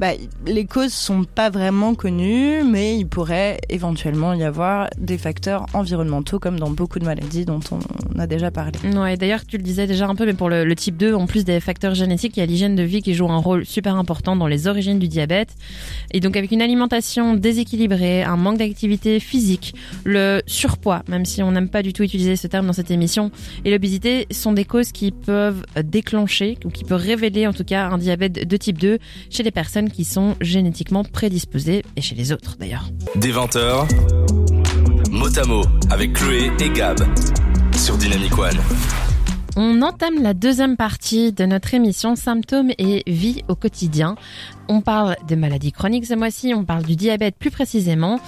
bah, 0.00 0.12
les 0.46 0.64
causes 0.64 0.92
sont 0.92 1.24
pas 1.24 1.50
vraiment 1.50 1.94
connues, 1.94 2.62
mais 2.64 2.96
il 2.98 3.06
pourrait 3.06 3.58
éventuellement 3.68 4.34
y 4.34 4.42
avoir 4.42 4.88
des 4.98 5.18
facteurs 5.18 5.66
environnementaux 5.74 6.38
comme 6.38 6.58
dans 6.58 6.70
beaucoup 6.70 6.98
de 6.98 7.04
maladies 7.04 7.44
dont 7.44 7.60
on 7.70 8.18
a 8.18 8.26
déjà 8.26 8.50
parlé. 8.50 8.78
Ouais, 8.94 9.16
d'ailleurs, 9.16 9.44
tu 9.46 9.56
le 9.56 9.62
disais 9.62 9.86
déjà 9.86 10.06
un 10.06 10.14
peu, 10.14 10.26
mais 10.26 10.34
pour 10.34 10.48
le, 10.48 10.64
le, 10.64 10.74
type 10.74 10.96
2, 10.96 11.14
en 11.14 11.26
plus 11.26 11.44
des 11.44 11.60
facteurs 11.60 11.94
génétiques, 11.94 12.36
il 12.36 12.40
y 12.40 12.42
a 12.42 12.46
l'hygiène 12.46 12.76
de 12.76 12.82
vie 12.82 13.02
qui 13.02 13.14
joue 13.14 13.28
un 13.30 13.38
rôle 13.38 13.64
super 13.64 13.96
important 13.96 14.36
dans 14.36 14.46
les 14.46 14.66
origines 14.66 14.98
du 14.98 15.08
diabète. 15.08 15.54
Et 16.12 16.20
donc, 16.20 16.36
avec 16.36 16.50
une 16.52 16.62
alimentation 16.62 17.34
déséquilibrée, 17.34 18.22
un 18.22 18.36
manque 18.36 18.58
d'activité 18.58 19.20
physique, 19.20 19.74
le 20.04 20.42
surpoids, 20.46 21.02
même 21.08 21.24
si 21.24 21.42
on 21.42 21.52
n'aime 21.52 21.68
pas 21.68 21.82
du 21.82 21.92
tout 21.92 22.02
utiliser 22.02 22.36
ce 22.36 22.46
terme 22.46 22.66
dans 22.66 22.72
cette 22.72 22.90
émission, 22.90 23.30
et 23.64 23.70
l'obésité 23.70 24.26
sont 24.30 24.52
des 24.52 24.64
causes 24.64 24.92
qui 24.92 25.10
peuvent 25.10 25.64
déclencher 25.84 26.58
ou 26.64 26.70
qui 26.70 26.84
peuvent 26.84 27.00
révéler 27.00 27.41
en 27.46 27.52
tout 27.52 27.64
cas 27.64 27.88
un 27.88 27.98
diabète 27.98 28.46
de 28.46 28.56
type 28.56 28.78
2 28.78 28.98
chez 29.30 29.42
les 29.42 29.50
personnes 29.50 29.90
qui 29.90 30.04
sont 30.04 30.36
génétiquement 30.40 31.04
prédisposées 31.04 31.84
et 31.96 32.00
chez 32.00 32.14
les 32.14 32.32
autres 32.32 32.56
d'ailleurs. 32.58 32.88
Des 33.16 33.32
20 33.32 33.56
Motamo 35.10 35.62
avec 35.90 36.14
Chloé 36.14 36.50
et 36.58 36.70
Gab 36.70 36.98
sur 37.76 37.96
Dynamic 37.98 38.38
One. 38.38 38.58
On 39.56 39.82
entame 39.82 40.22
la 40.22 40.32
deuxième 40.32 40.78
partie 40.78 41.32
de 41.32 41.44
notre 41.44 41.74
émission 41.74 42.16
Symptômes 42.16 42.70
et 42.78 43.02
vie 43.06 43.42
au 43.48 43.54
quotidien. 43.54 44.16
On 44.68 44.80
parle 44.80 45.16
des 45.28 45.36
maladies 45.36 45.72
chroniques 45.72 46.06
ce 46.06 46.14
mois-ci, 46.14 46.54
on 46.54 46.64
parle 46.64 46.84
du 46.84 46.96
diabète 46.96 47.36
plus 47.36 47.50
précisément. 47.50 48.18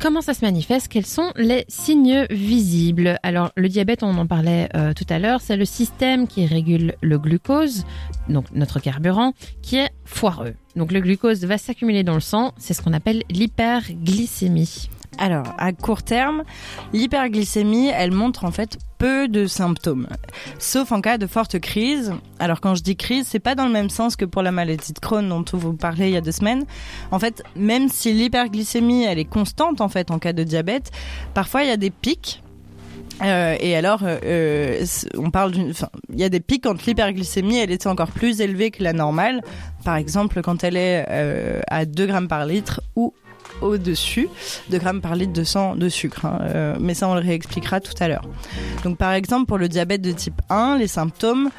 Comment 0.00 0.22
ça 0.22 0.32
se 0.32 0.42
manifeste? 0.42 0.88
Quels 0.88 1.04
sont 1.04 1.30
les 1.36 1.66
signes 1.68 2.24
visibles? 2.30 3.18
Alors 3.22 3.52
le 3.54 3.68
diabète, 3.68 4.02
on 4.02 4.16
en 4.16 4.26
parlait 4.26 4.70
euh, 4.74 4.94
tout 4.94 5.04
à 5.10 5.18
l'heure, 5.18 5.42
c'est 5.42 5.58
le 5.58 5.66
système 5.66 6.26
qui 6.26 6.46
régule 6.46 6.94
le 7.02 7.18
glucose, 7.18 7.84
donc 8.30 8.46
notre 8.54 8.80
carburant, 8.80 9.34
qui 9.60 9.76
est 9.76 9.90
foireux. 10.06 10.54
Donc 10.74 10.90
le 10.90 11.00
glucose 11.00 11.44
va 11.44 11.58
s'accumuler 11.58 12.02
dans 12.02 12.14
le 12.14 12.20
sang, 12.20 12.54
c'est 12.56 12.72
ce 12.72 12.80
qu'on 12.80 12.94
appelle 12.94 13.22
l'hyperglycémie. 13.28 14.88
Alors, 15.18 15.46
à 15.58 15.72
court 15.72 16.02
terme, 16.02 16.44
l'hyperglycémie, 16.92 17.88
elle 17.88 18.12
montre 18.12 18.44
en 18.44 18.50
fait 18.50 18.78
peu 19.00 19.28
de 19.28 19.46
symptômes, 19.46 20.06
sauf 20.58 20.92
en 20.92 21.00
cas 21.00 21.18
de 21.18 21.26
forte 21.26 21.58
crise. 21.58 22.12
Alors 22.38 22.60
quand 22.60 22.74
je 22.74 22.82
dis 22.82 22.96
crise, 22.96 23.26
c'est 23.26 23.40
pas 23.40 23.54
dans 23.54 23.66
le 23.66 23.72
même 23.72 23.88
sens 23.88 24.14
que 24.14 24.26
pour 24.26 24.42
la 24.42 24.52
maladie 24.52 24.92
de 24.92 24.98
Crohn 24.98 25.26
dont 25.26 25.44
on 25.52 25.56
vous 25.56 25.72
parlait 25.72 26.10
il 26.10 26.12
y 26.12 26.16
a 26.18 26.20
deux 26.20 26.32
semaines. 26.32 26.64
En 27.10 27.18
fait, 27.18 27.42
même 27.56 27.88
si 27.88 28.12
l'hyperglycémie 28.12 29.04
elle 29.04 29.18
est 29.18 29.24
constante 29.24 29.80
en 29.80 29.88
fait 29.88 30.10
en 30.10 30.18
cas 30.18 30.34
de 30.34 30.44
diabète, 30.44 30.90
parfois 31.32 31.62
il 31.62 31.68
y 31.68 31.72
a 31.72 31.78
des 31.78 31.90
pics. 31.90 32.42
Euh, 33.22 33.56
et 33.60 33.76
alors, 33.76 34.00
euh, 34.02 34.84
on 35.16 35.30
parle 35.30 35.52
d'une, 35.52 35.72
il 36.12 36.18
y 36.18 36.24
a 36.24 36.28
des 36.28 36.40
pics 36.40 36.64
quand 36.64 36.86
l'hyperglycémie 36.86 37.58
elle 37.58 37.70
était 37.70 37.88
encore 37.88 38.10
plus 38.10 38.40
élevée 38.40 38.70
que 38.70 38.82
la 38.82 38.92
normale. 38.92 39.42
Par 39.84 39.96
exemple, 39.96 40.42
quand 40.42 40.64
elle 40.64 40.76
est 40.76 41.06
euh, 41.08 41.60
à 41.68 41.84
2 41.84 42.06
grammes 42.06 42.28
par 42.28 42.46
litre 42.46 42.80
ou 42.96 43.12
au-dessus 43.62 44.28
de 44.70 44.78
grammes 44.78 45.00
par 45.00 45.14
litre 45.14 45.32
de 45.32 45.44
sang 45.44 45.76
de 45.76 45.88
sucre. 45.88 46.24
Hein. 46.26 46.38
Euh, 46.42 46.76
mais 46.80 46.94
ça, 46.94 47.08
on 47.08 47.14
le 47.14 47.20
réexpliquera 47.20 47.80
tout 47.80 47.94
à 48.00 48.08
l'heure. 48.08 48.24
Donc, 48.84 48.96
par 48.96 49.12
exemple, 49.12 49.46
pour 49.46 49.58
le 49.58 49.68
diabète 49.68 50.02
de 50.02 50.12
type 50.12 50.40
1, 50.48 50.78
les 50.78 50.86
symptômes 50.86 51.50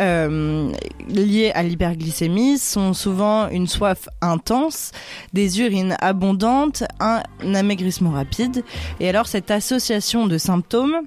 euh, 0.00 0.72
liés 1.08 1.52
à 1.54 1.62
l'hyperglycémie 1.62 2.58
sont 2.58 2.92
souvent 2.92 3.48
une 3.48 3.66
soif 3.66 4.08
intense, 4.20 4.92
des 5.32 5.60
urines 5.60 5.96
abondantes, 6.00 6.84
un 7.00 7.22
amaigrissement 7.54 8.10
rapide. 8.10 8.62
Et 9.00 9.08
alors, 9.08 9.26
cette 9.26 9.50
association 9.50 10.26
de 10.26 10.38
symptômes 10.38 11.02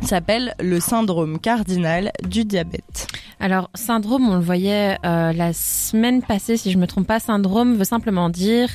s'appelle 0.00 0.54
le 0.60 0.80
syndrome 0.80 1.38
cardinal 1.38 2.12
du 2.22 2.44
diabète. 2.44 3.06
Alors, 3.40 3.70
syndrome, 3.74 4.28
on 4.28 4.36
le 4.36 4.42
voyait 4.42 4.98
euh, 5.04 5.32
la 5.32 5.52
semaine 5.52 6.22
passée, 6.22 6.56
si 6.56 6.70
je 6.70 6.78
me 6.78 6.86
trompe 6.86 7.06
pas, 7.06 7.20
syndrome 7.20 7.76
veut 7.76 7.84
simplement 7.84 8.30
dire 8.30 8.68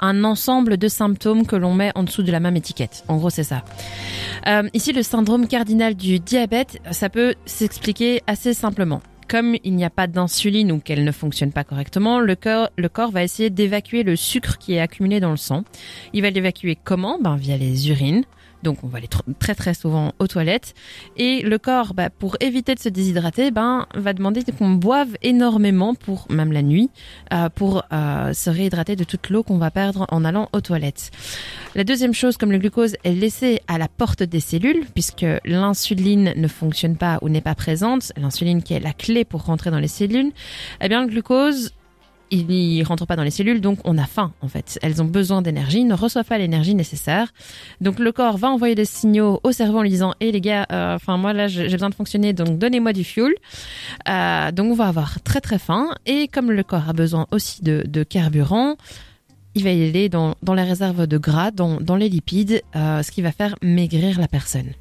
un 0.00 0.24
ensemble 0.24 0.76
de 0.76 0.88
symptômes 0.88 1.46
que 1.46 1.56
l'on 1.56 1.74
met 1.74 1.92
en 1.94 2.02
dessous 2.04 2.22
de 2.22 2.32
la 2.32 2.40
même 2.40 2.56
étiquette. 2.56 3.04
En 3.08 3.16
gros, 3.16 3.30
c'est 3.30 3.44
ça. 3.44 3.64
Euh, 4.46 4.68
ici, 4.74 4.92
le 4.92 5.02
syndrome 5.02 5.46
cardinal 5.46 5.94
du 5.94 6.18
diabète, 6.18 6.80
ça 6.90 7.08
peut 7.08 7.34
s'expliquer 7.46 8.22
assez 8.26 8.54
simplement. 8.54 9.00
Comme 9.28 9.56
il 9.62 9.74
n'y 9.74 9.84
a 9.84 9.90
pas 9.90 10.06
d'insuline 10.06 10.72
ou 10.72 10.78
qu'elle 10.78 11.04
ne 11.04 11.12
fonctionne 11.12 11.52
pas 11.52 11.62
correctement, 11.62 12.18
le 12.18 12.34
corps, 12.34 12.70
le 12.78 12.88
corps 12.88 13.10
va 13.10 13.22
essayer 13.22 13.50
d'évacuer 13.50 14.02
le 14.02 14.16
sucre 14.16 14.56
qui 14.56 14.74
est 14.74 14.80
accumulé 14.80 15.20
dans 15.20 15.30
le 15.30 15.36
sang. 15.36 15.64
Il 16.14 16.22
va 16.22 16.30
l'évacuer 16.30 16.78
comment? 16.82 17.18
Ben 17.20 17.36
via 17.36 17.58
les 17.58 17.90
urines. 17.90 18.24
Donc 18.62 18.82
on 18.82 18.88
va 18.88 18.98
aller 18.98 19.06
tr- 19.06 19.22
très 19.38 19.54
très 19.54 19.74
souvent 19.74 20.12
aux 20.18 20.26
toilettes. 20.26 20.74
Et 21.16 21.42
le 21.42 21.58
corps, 21.58 21.94
bah, 21.94 22.10
pour 22.10 22.36
éviter 22.40 22.74
de 22.74 22.80
se 22.80 22.88
déshydrater, 22.88 23.50
ben 23.50 23.86
va 23.94 24.12
demander 24.12 24.42
qu'on 24.58 24.70
boive 24.70 25.16
énormément 25.22 25.94
pour 25.94 26.26
même 26.30 26.52
la 26.52 26.62
nuit, 26.62 26.90
euh, 27.32 27.48
pour 27.48 27.84
euh, 27.92 28.32
se 28.32 28.50
réhydrater 28.50 28.96
de 28.96 29.04
toute 29.04 29.30
l'eau 29.30 29.42
qu'on 29.42 29.58
va 29.58 29.70
perdre 29.70 30.06
en 30.10 30.24
allant 30.24 30.48
aux 30.52 30.60
toilettes. 30.60 31.10
La 31.74 31.84
deuxième 31.84 32.14
chose, 32.14 32.36
comme 32.36 32.52
le 32.52 32.58
glucose 32.58 32.96
est 33.04 33.12
laissé 33.12 33.60
à 33.68 33.78
la 33.78 33.88
porte 33.88 34.22
des 34.22 34.40
cellules, 34.40 34.84
puisque 34.94 35.26
l'insuline 35.44 36.32
ne 36.36 36.48
fonctionne 36.48 36.96
pas 36.96 37.18
ou 37.22 37.28
n'est 37.28 37.40
pas 37.40 37.54
présente, 37.54 38.12
l'insuline 38.16 38.62
qui 38.62 38.74
est 38.74 38.80
la 38.80 38.92
clé 38.92 39.24
pour 39.24 39.44
rentrer 39.44 39.70
dans 39.70 39.78
les 39.78 39.88
cellules, 39.88 40.32
eh 40.80 40.88
bien 40.88 41.02
le 41.02 41.08
glucose 41.08 41.72
il 42.30 42.46
n'y 42.46 42.82
rentre 42.82 43.06
pas 43.06 43.16
dans 43.16 43.22
les 43.22 43.30
cellules, 43.30 43.60
donc 43.60 43.78
on 43.84 43.98
a 43.98 44.06
faim 44.06 44.32
en 44.42 44.48
fait. 44.48 44.78
Elles 44.82 45.00
ont 45.02 45.06
besoin 45.06 45.42
d'énergie, 45.42 45.84
ne 45.84 45.94
reçoivent 45.94 46.26
pas 46.26 46.38
l'énergie 46.38 46.74
nécessaire. 46.74 47.32
Donc 47.80 47.98
le 47.98 48.12
corps 48.12 48.36
va 48.36 48.48
envoyer 48.48 48.74
des 48.74 48.84
signaux 48.84 49.40
au 49.44 49.52
cerveau 49.52 49.78
en 49.78 49.82
lui 49.82 49.90
disant 49.90 50.14
"Eh 50.20 50.32
les 50.32 50.40
gars, 50.40 50.66
euh, 50.72 50.94
enfin 50.94 51.16
moi 51.16 51.32
là 51.32 51.48
j'ai 51.48 51.68
j'ai 51.68 51.76
besoin 51.76 51.90
de 51.90 51.94
fonctionner, 51.94 52.32
donc 52.32 52.58
donnez-moi 52.58 52.92
du 52.92 53.04
fuel." 53.04 53.32
Euh, 54.08 54.52
donc 54.52 54.72
on 54.72 54.74
va 54.74 54.88
avoir 54.88 55.20
très 55.22 55.40
très 55.40 55.58
faim 55.58 55.90
et 56.06 56.28
comme 56.28 56.50
le 56.50 56.62
corps 56.62 56.88
a 56.88 56.92
besoin 56.92 57.26
aussi 57.30 57.62
de, 57.62 57.84
de 57.86 58.02
carburant, 58.02 58.76
il 59.54 59.64
va 59.64 59.70
y 59.72 59.88
aller 59.88 60.08
dans, 60.08 60.34
dans 60.42 60.54
les 60.54 60.62
réserves 60.62 61.06
de 61.06 61.18
gras, 61.18 61.50
dans, 61.50 61.80
dans 61.80 61.96
les 61.96 62.08
lipides, 62.08 62.62
euh, 62.76 63.02
ce 63.02 63.10
qui 63.10 63.22
va 63.22 63.32
faire 63.32 63.56
maigrir 63.62 64.20
la 64.20 64.28
personne. 64.28 64.72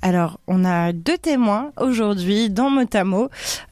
Alors, 0.00 0.38
on 0.46 0.64
a 0.64 0.92
deux 0.92 1.18
témoins 1.18 1.72
aujourd'hui 1.76 2.50
dans 2.50 2.70
Motamo, 2.70 3.30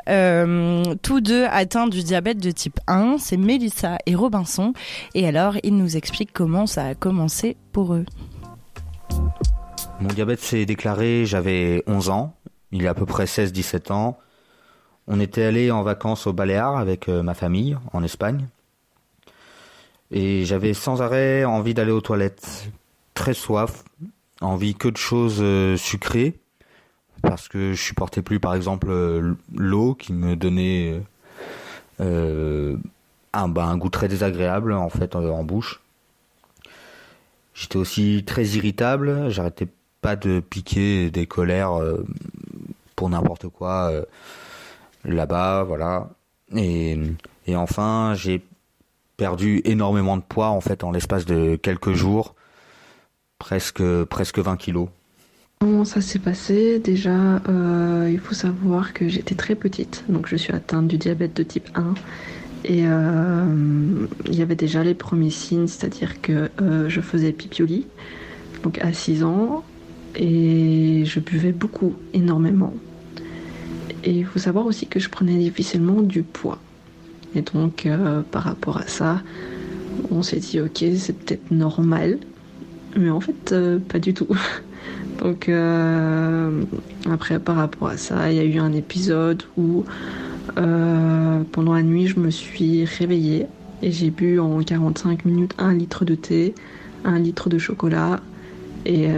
euh, 0.08 0.82
tous 1.02 1.20
deux 1.20 1.44
atteints 1.44 1.86
du 1.86 2.02
diabète 2.02 2.38
de 2.38 2.50
type 2.50 2.80
1, 2.88 3.18
c'est 3.18 3.36
Mélissa 3.36 3.98
et 4.06 4.14
Robinson. 4.14 4.72
Et 5.14 5.26
alors, 5.26 5.54
ils 5.62 5.76
nous 5.76 5.96
expliquent 5.96 6.32
comment 6.32 6.66
ça 6.66 6.84
a 6.84 6.94
commencé 6.94 7.56
pour 7.72 7.94
eux. 7.94 8.04
Mon 10.00 10.08
diabète 10.08 10.40
s'est 10.40 10.66
déclaré, 10.66 11.24
j'avais 11.26 11.82
11 11.86 12.10
ans, 12.10 12.34
il 12.72 12.82
y 12.82 12.86
a 12.86 12.90
à 12.90 12.94
peu 12.94 13.06
près 13.06 13.24
16-17 13.24 13.92
ans. 13.92 14.18
On 15.06 15.20
était 15.20 15.44
allé 15.44 15.70
en 15.70 15.82
vacances 15.82 16.26
au 16.26 16.32
Baléares 16.32 16.76
avec 16.76 17.08
euh, 17.08 17.22
ma 17.22 17.34
famille 17.34 17.76
en 17.92 18.02
Espagne. 18.02 18.48
Et 20.10 20.44
j'avais 20.44 20.74
sans 20.74 21.02
arrêt 21.02 21.44
envie 21.44 21.74
d'aller 21.74 21.92
aux 21.92 22.00
toilettes. 22.00 22.68
Très 23.14 23.34
soif, 23.34 23.84
envie 24.40 24.74
que 24.74 24.88
de 24.88 24.96
choses 24.96 25.38
euh, 25.40 25.76
sucrées. 25.76 26.38
Parce 27.22 27.48
que 27.48 27.72
je 27.72 27.82
supportais 27.82 28.22
plus 28.22 28.38
par 28.38 28.54
exemple 28.54 28.88
euh, 28.90 29.34
l'eau 29.54 29.94
qui 29.94 30.12
me 30.12 30.36
donnait 30.36 31.00
euh, 32.00 32.76
un, 33.32 33.48
bah, 33.48 33.64
un 33.64 33.76
goût 33.78 33.88
très 33.88 34.08
désagréable 34.08 34.72
en 34.72 34.90
fait 34.90 35.16
en, 35.16 35.42
bouche. 35.42 35.80
J'étais 37.54 37.78
aussi 37.78 38.22
très 38.26 38.44
irritable, 38.44 39.30
j'arrêtais 39.30 39.66
pas 40.02 40.14
de 40.14 40.40
piquer 40.40 41.10
des 41.10 41.26
colères 41.26 41.80
pour 42.94 43.08
n'importe 43.08 43.48
quoi 43.48 43.90
là-bas, 45.06 45.64
voilà. 45.64 46.10
Et, 46.54 46.98
et 47.46 47.56
enfin, 47.56 48.12
j'ai 48.14 48.44
perdu 49.16 49.62
énormément 49.64 50.18
de 50.18 50.22
poids 50.22 50.48
en 50.48 50.60
fait 50.60 50.84
en 50.84 50.90
l'espace 50.90 51.24
de 51.24 51.56
quelques 51.56 51.94
jours, 51.94 52.35
presque 53.38 53.82
presque 54.04 54.38
20 54.38 54.56
kilos. 54.56 54.88
Comment 55.60 55.86
ça 55.86 56.02
s'est 56.02 56.18
passé? 56.18 56.78
Déjà, 56.78 57.40
euh, 57.48 58.10
il 58.12 58.18
faut 58.18 58.34
savoir 58.34 58.92
que 58.92 59.08
j'étais 59.08 59.34
très 59.34 59.54
petite, 59.54 60.04
donc 60.06 60.26
je 60.28 60.36
suis 60.36 60.52
atteinte 60.52 60.86
du 60.86 60.98
diabète 60.98 61.34
de 61.34 61.42
type 61.42 61.70
1. 61.74 61.94
Et 62.66 62.82
euh, 62.86 64.06
il 64.26 64.34
y 64.34 64.42
avait 64.42 64.54
déjà 64.54 64.84
les 64.84 64.94
premiers 64.94 65.30
signes, 65.30 65.66
c'est-à-dire 65.66 66.20
que 66.20 66.50
euh, 66.60 66.90
je 66.90 67.00
faisais 67.00 67.32
pipi 67.32 67.62
au 67.62 67.66
lit, 67.66 67.86
donc 68.64 68.78
à 68.80 68.92
6 68.92 69.24
ans, 69.24 69.64
et 70.14 71.04
je 71.06 71.20
buvais 71.20 71.52
beaucoup, 71.52 71.94
énormément. 72.12 72.74
Et 74.04 74.10
il 74.10 74.26
faut 74.26 74.38
savoir 74.38 74.66
aussi 74.66 74.86
que 74.86 75.00
je 75.00 75.08
prenais 75.08 75.38
difficilement 75.38 76.02
du 76.02 76.22
poids. 76.22 76.58
Et 77.34 77.40
donc, 77.40 77.88
par 78.30 78.44
rapport 78.44 78.76
à 78.76 78.86
ça, 78.86 79.22
on 80.10 80.22
s'est 80.22 80.38
dit, 80.38 80.60
ok, 80.60 80.84
c'est 80.96 81.12
peut-être 81.18 81.50
normal, 81.50 82.18
mais 82.96 83.10
en 83.10 83.20
fait, 83.20 83.52
euh, 83.52 83.78
pas 83.78 83.98
du 83.98 84.14
tout. 84.14 84.28
Donc 85.22 85.48
euh, 85.48 86.62
après 87.10 87.38
par 87.38 87.56
rapport 87.56 87.88
à 87.88 87.96
ça, 87.96 88.30
il 88.30 88.36
y 88.36 88.40
a 88.40 88.44
eu 88.44 88.58
un 88.58 88.72
épisode 88.72 89.42
où 89.56 89.84
euh, 90.58 91.42
pendant 91.52 91.74
la 91.74 91.82
nuit 91.82 92.06
je 92.06 92.20
me 92.20 92.30
suis 92.30 92.84
réveillée 92.84 93.46
et 93.82 93.90
j'ai 93.90 94.10
bu 94.10 94.38
en 94.38 94.60
45 94.60 95.24
minutes 95.24 95.54
un 95.58 95.72
litre 95.72 96.04
de 96.04 96.14
thé, 96.14 96.54
un 97.04 97.18
litre 97.18 97.48
de 97.48 97.58
chocolat 97.58 98.20
et 98.84 99.08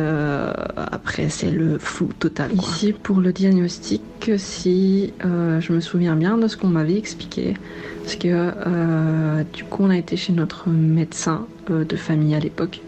après 0.77 1.29
c'est 1.29 1.51
le 1.51 1.79
flou 1.79 2.09
total. 2.19 2.53
Ici 2.55 2.93
pour 2.95 3.21
le 3.21 3.33
diagnostic, 3.33 4.03
si 4.39 5.13
je 5.21 5.73
me 5.73 5.81
souviens 5.81 6.17
bien 6.17 6.39
de 6.39 6.49
ce 6.49 6.57
qu'on 6.57 6.69
m'avait 6.69 6.97
expliqué, 6.97 7.55
parce 8.03 8.17
que 8.17 9.43
du 9.53 9.65
coup 9.65 9.83
on 9.83 9.91
a 9.91 9.99
été 9.99 10.17
chez 10.17 10.33
notre 10.33 10.71
médecin 10.71 11.47
de 11.69 11.97
famille 11.97 12.35
à 12.35 12.41
l'époque. 12.41 12.81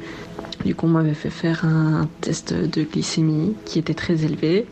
Du 0.64 0.74
coup, 0.74 0.86
on 0.86 0.90
m'avait 0.90 1.14
fait 1.14 1.30
faire 1.30 1.64
un 1.64 2.08
test 2.20 2.52
de 2.52 2.82
glycémie 2.84 3.54
qui 3.64 3.78
était 3.78 3.94
très 3.94 4.24
élevé. 4.24 4.66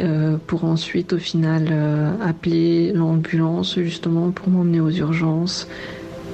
euh, 0.00 0.36
pour 0.46 0.64
ensuite, 0.64 1.12
au 1.12 1.18
final, 1.18 1.68
euh, 1.72 2.12
appeler 2.22 2.92
l'ambulance 2.92 3.80
justement 3.80 4.30
pour 4.30 4.48
m'emmener 4.48 4.80
aux 4.80 4.90
urgences. 4.90 5.66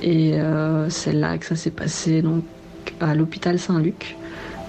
Et 0.02 0.34
euh, 0.34 0.90
c'est 0.90 1.12
là 1.12 1.38
que 1.38 1.46
ça 1.46 1.56
s'est 1.56 1.70
passé, 1.70 2.20
donc 2.20 2.44
à 3.00 3.14
l'hôpital 3.14 3.58
Saint-Luc, 3.58 4.16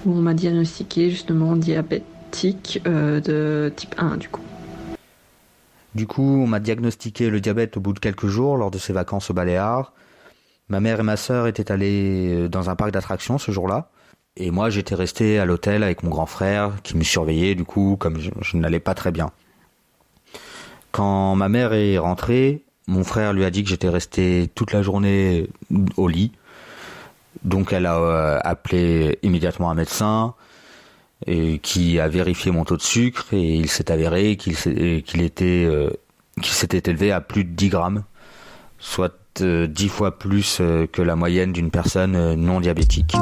où 0.06 0.12
on 0.12 0.22
m'a 0.22 0.32
diagnostiqué 0.32 1.10
justement 1.10 1.56
diabétique 1.56 2.80
de 2.84 3.72
type 3.76 3.94
1 3.98 4.16
du 4.16 4.28
coup. 4.28 4.40
On 6.18 6.46
m'a 6.46 6.60
diagnostiqué 6.60 7.30
le 7.30 7.40
diabète 7.40 7.76
au 7.76 7.80
bout 7.80 7.92
de 7.92 7.98
quelques 7.98 8.26
jours 8.28 8.56
lors 8.56 8.70
de 8.70 8.78
ces 8.78 8.92
vacances 8.92 9.30
au 9.30 9.34
Baléares. 9.34 9.92
Ma 10.68 10.80
mère 10.80 11.00
et 11.00 11.02
ma 11.04 11.16
sœur 11.16 11.46
étaient 11.46 11.70
allées 11.70 12.34
euh, 12.34 12.48
dans 12.48 12.70
un 12.70 12.76
parc 12.76 12.90
d'attractions 12.90 13.38
ce 13.38 13.52
jour-là. 13.52 13.90
Et 14.36 14.50
moi, 14.50 14.68
j'étais 14.68 14.94
resté 14.94 15.38
à 15.38 15.44
l'hôtel 15.44 15.82
avec 15.82 16.02
mon 16.02 16.10
grand 16.10 16.26
frère 16.26 16.72
qui 16.82 16.96
me 16.96 17.04
surveillait, 17.04 17.54
du 17.54 17.64
coup, 17.64 17.96
comme 17.98 18.18
je, 18.20 18.56
n'allais 18.56 18.80
pas 18.80 18.94
très 18.94 19.10
bien. 19.10 19.30
Quand 20.92 21.34
ma 21.36 21.48
mère 21.48 21.72
est 21.72 21.98
rentrée, 21.98 22.62
mon 22.86 23.04
frère 23.04 23.32
lui 23.32 23.44
a 23.44 23.50
dit 23.50 23.62
que 23.62 23.70
j'étais 23.70 23.88
resté 23.88 24.50
toute 24.54 24.72
la 24.72 24.82
journée 24.82 25.48
au 25.96 26.08
lit. 26.08 26.32
Donc 27.44 27.72
elle 27.72 27.86
a 27.86 27.98
euh, 27.98 28.38
appelé 28.42 29.18
immédiatement 29.22 29.70
un 29.70 29.74
médecin 29.74 30.34
qui 31.62 31.98
a 31.98 32.08
vérifié 32.08 32.50
mon 32.52 32.64
taux 32.64 32.76
de 32.76 32.82
sucre 32.82 33.26
et 33.32 33.54
il 33.56 33.70
s'est 33.70 33.90
avéré 33.90 34.36
qu'il 34.36 34.54
euh, 34.66 35.00
qu'il 36.42 36.52
s'était 36.52 36.90
élevé 36.90 37.10
à 37.10 37.20
plus 37.20 37.44
de 37.44 37.50
10 37.50 37.68
grammes, 37.70 38.04
soit 38.78 39.18
euh, 39.42 39.66
10 39.66 39.88
fois 39.88 40.18
plus 40.18 40.58
euh, 40.60 40.86
que 40.86 41.02
la 41.02 41.16
moyenne 41.16 41.52
d'une 41.52 41.70
personne 41.70 42.16
euh, 42.16 42.36
non 42.36 42.60
diabétique. 42.60 43.14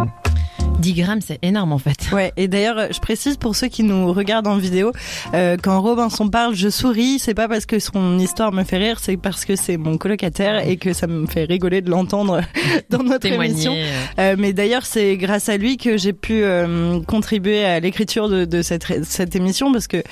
10 0.78 0.92
grammes, 0.94 1.20
c'est 1.20 1.38
énorme 1.42 1.72
en 1.72 1.78
fait. 1.78 2.08
Ouais, 2.12 2.32
et 2.36 2.48
d'ailleurs, 2.48 2.92
je 2.92 2.98
précise 3.00 3.36
pour 3.36 3.56
ceux 3.56 3.68
qui 3.68 3.82
nous 3.84 4.12
regardent 4.12 4.48
en 4.48 4.56
vidéo, 4.56 4.92
euh, 5.32 5.56
quand 5.62 5.80
Robinson 5.80 6.28
parle, 6.28 6.54
je 6.54 6.68
souris, 6.68 7.18
c'est 7.18 7.34
pas 7.34 7.48
parce 7.48 7.64
que 7.64 7.78
son 7.78 8.18
histoire 8.18 8.52
me 8.52 8.64
fait 8.64 8.76
rire, 8.78 8.98
c'est 9.00 9.16
parce 9.16 9.44
que 9.44 9.56
c'est 9.56 9.76
mon 9.76 9.96
colocataire 9.98 10.66
et 10.68 10.76
que 10.76 10.92
ça 10.92 11.06
me 11.06 11.26
fait 11.26 11.44
rigoler 11.44 11.80
de 11.80 11.90
l'entendre 11.90 12.40
dans 12.90 13.02
notre 13.02 13.26
émission. 13.26 13.72
Témoigner. 13.72 13.84
euh, 13.84 14.32
Euh, 14.32 14.36
mais 14.38 14.52
d'ailleurs, 14.52 14.84
c'est 14.86 15.16
grâce 15.16 15.48
à 15.48 15.56
lui 15.56 15.76
que 15.76 15.96
j'ai 15.96 16.12
pu 16.12 16.42
euh, 16.44 17.00
contribuer 17.06 17.64
à 17.64 17.80
l'écriture 17.80 18.28
de, 18.28 18.44
de 18.44 18.62
cette, 18.62 19.04
cette 19.04 19.36
émission 19.36 19.72
parce 19.72 19.86
que 19.86 20.02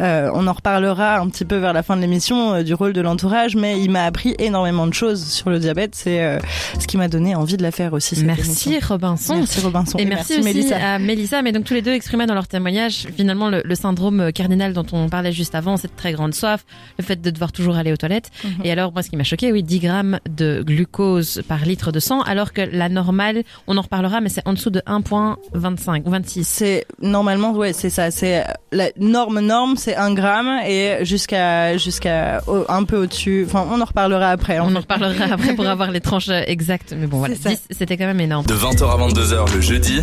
euh, 0.00 0.30
on 0.34 0.46
en 0.46 0.52
reparlera 0.52 1.18
un 1.18 1.28
petit 1.28 1.44
peu 1.44 1.56
vers 1.56 1.72
la 1.72 1.82
fin 1.82 1.96
de 1.96 2.00
l'émission 2.00 2.54
euh, 2.54 2.62
du 2.62 2.74
rôle 2.74 2.92
de 2.92 3.00
l'entourage, 3.00 3.56
mais 3.56 3.80
il 3.80 3.90
m'a 3.90 4.04
appris 4.04 4.34
énormément 4.38 4.86
de 4.86 4.94
choses 4.94 5.24
sur 5.24 5.50
le 5.50 5.58
diabète. 5.58 5.94
C'est 5.94 6.22
euh, 6.22 6.38
ce 6.78 6.86
qui 6.86 6.96
m'a 6.96 7.08
donné 7.08 7.34
envie 7.34 7.56
de 7.56 7.62
la 7.62 7.70
faire 7.70 7.92
aussi. 7.92 8.14
cette 8.16 8.24
Merci 8.24 8.68
émission. 8.70 8.88
Robinson. 8.88 9.34
Merci 9.36 9.60
Robinson. 9.60 9.98
Et 9.98 10.04
merci, 10.14 10.32
aussi 10.34 10.42
Mélissa. 10.44 10.76
à 10.94 10.98
Mélissa, 10.98 11.42
mais 11.42 11.52
donc 11.52 11.64
tous 11.64 11.74
les 11.74 11.82
deux 11.82 11.92
exprimaient 11.92 12.26
dans 12.26 12.34
leur 12.34 12.48
témoignage 12.48 13.06
finalement 13.16 13.48
le, 13.50 13.62
le 13.64 13.74
syndrome 13.74 14.32
cardinal 14.32 14.72
dont 14.72 14.86
on 14.92 15.08
parlait 15.08 15.32
juste 15.32 15.54
avant, 15.54 15.76
cette 15.76 15.96
très 15.96 16.12
grande 16.12 16.34
soif, 16.34 16.64
le 16.98 17.04
fait 17.04 17.20
de 17.20 17.30
devoir 17.30 17.52
toujours 17.52 17.76
aller 17.76 17.92
aux 17.92 17.96
toilettes. 17.96 18.30
Mhm. 18.44 18.50
Et 18.64 18.72
alors 18.72 18.92
moi 18.92 19.02
ce 19.02 19.10
qui 19.10 19.16
m'a 19.16 19.24
choqué, 19.24 19.52
oui, 19.52 19.62
10 19.62 19.78
grammes 19.80 20.18
de 20.28 20.62
glucose 20.62 21.42
par 21.48 21.64
litre 21.64 21.92
de 21.92 22.00
sang, 22.00 22.20
alors 22.22 22.52
que 22.52 22.60
la 22.62 22.88
normale, 22.88 23.42
on 23.66 23.76
en 23.76 23.82
reparlera, 23.82 24.20
mais 24.20 24.28
c'est 24.28 24.46
en 24.46 24.52
dessous 24.52 24.70
de 24.70 24.80
1.25 24.86 26.02
ou 26.06 26.10
26. 26.10 26.44
C'est 26.44 26.84
normalement 27.00 27.52
ouais 27.52 27.72
c'est 27.72 27.90
ça 27.90 28.10
c'est 28.10 28.44
la 28.72 28.90
norme 28.98 29.40
norme 29.40 29.76
c'est 29.76 29.96
un 29.96 30.12
gramme 30.14 30.60
et 30.66 31.04
jusqu'à 31.04 31.76
jusqu'à 31.76 32.42
un 32.68 32.84
peu 32.84 32.96
au-dessus 33.02 33.44
enfin 33.46 33.66
on 33.70 33.80
en 33.80 33.84
reparlera 33.84 34.30
après 34.30 34.58
en 34.58 34.66
On 34.66 34.70
fait. 34.70 34.76
en 34.76 34.80
reparlera 34.80 35.24
après 35.34 35.54
pour 35.54 35.66
avoir 35.66 35.90
les 35.90 36.00
tranches 36.00 36.28
exactes, 36.28 36.94
mais 36.98 37.06
bon 37.06 37.18
voilà, 37.18 37.34
C'est 37.34 37.42
ça. 37.42 37.50
10 37.50 37.60
c'était 37.70 37.96
quand 37.96 38.06
même 38.06 38.20
énorme. 38.20 38.46
De 38.46 38.54
20h 38.54 38.84
à 38.84 38.96
22h 39.08 39.54
le 39.54 39.60
jeudi, 39.60 40.01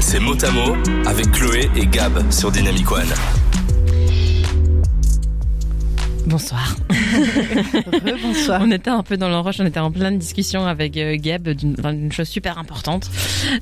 C'est 0.00 0.20
Motamo 0.20 0.76
avec 1.06 1.30
Chloé 1.32 1.70
et 1.76 1.86
Gab 1.86 2.30
sur 2.30 2.50
Dynamic 2.50 2.90
One. 2.90 3.45
Bonsoir. 6.26 6.74
Bonsoir. 8.22 8.60
On 8.64 8.70
était 8.72 8.90
un 8.90 9.04
peu 9.04 9.16
dans 9.16 9.28
l'enroche, 9.28 9.60
on 9.60 9.66
était 9.66 9.78
en 9.78 9.92
pleine 9.92 10.18
discussion 10.18 10.66
avec 10.66 10.96
euh, 10.96 11.16
Gab 11.16 11.48
d'une 11.48 12.10
chose 12.10 12.26
super 12.26 12.58
importante. 12.58 13.08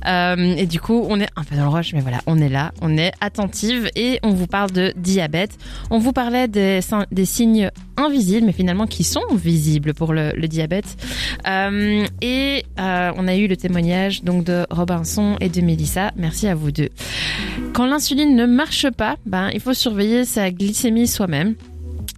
Euh, 0.07 0.55
et 0.57 0.65
du 0.65 0.79
coup, 0.79 1.05
on 1.07 1.19
est 1.19 1.29
un 1.35 1.43
peu 1.43 1.55
dans 1.55 1.65
le 1.65 1.69
rush, 1.69 1.93
mais 1.93 2.01
voilà, 2.01 2.21
on 2.25 2.39
est 2.39 2.49
là, 2.49 2.71
on 2.81 2.97
est 2.97 3.11
attentive 3.21 3.91
et 3.95 4.19
on 4.23 4.31
vous 4.31 4.47
parle 4.47 4.71
de 4.71 4.93
diabète. 4.97 5.51
On 5.91 5.99
vous 5.99 6.11
parlait 6.11 6.47
des, 6.47 6.79
des 7.11 7.25
signes 7.25 7.69
invisibles, 7.97 8.47
mais 8.47 8.51
finalement 8.53 8.87
qui 8.87 9.03
sont 9.03 9.35
visibles 9.35 9.93
pour 9.93 10.11
le, 10.11 10.31
le 10.35 10.47
diabète. 10.47 10.97
Euh, 11.47 12.03
et 12.21 12.65
euh, 12.79 13.11
on 13.15 13.27
a 13.27 13.35
eu 13.35 13.47
le 13.47 13.57
témoignage 13.57 14.23
donc 14.23 14.43
de 14.43 14.65
Robinson 14.71 15.37
et 15.39 15.49
de 15.49 15.61
Mélissa. 15.61 16.13
Merci 16.15 16.47
à 16.47 16.55
vous 16.55 16.71
deux. 16.71 16.89
Quand 17.73 17.85
l'insuline 17.85 18.35
ne 18.35 18.47
marche 18.47 18.89
pas, 18.89 19.17
ben, 19.27 19.51
il 19.53 19.59
faut 19.59 19.75
surveiller 19.75 20.25
sa 20.25 20.49
glycémie 20.49 21.07
soi-même 21.07 21.53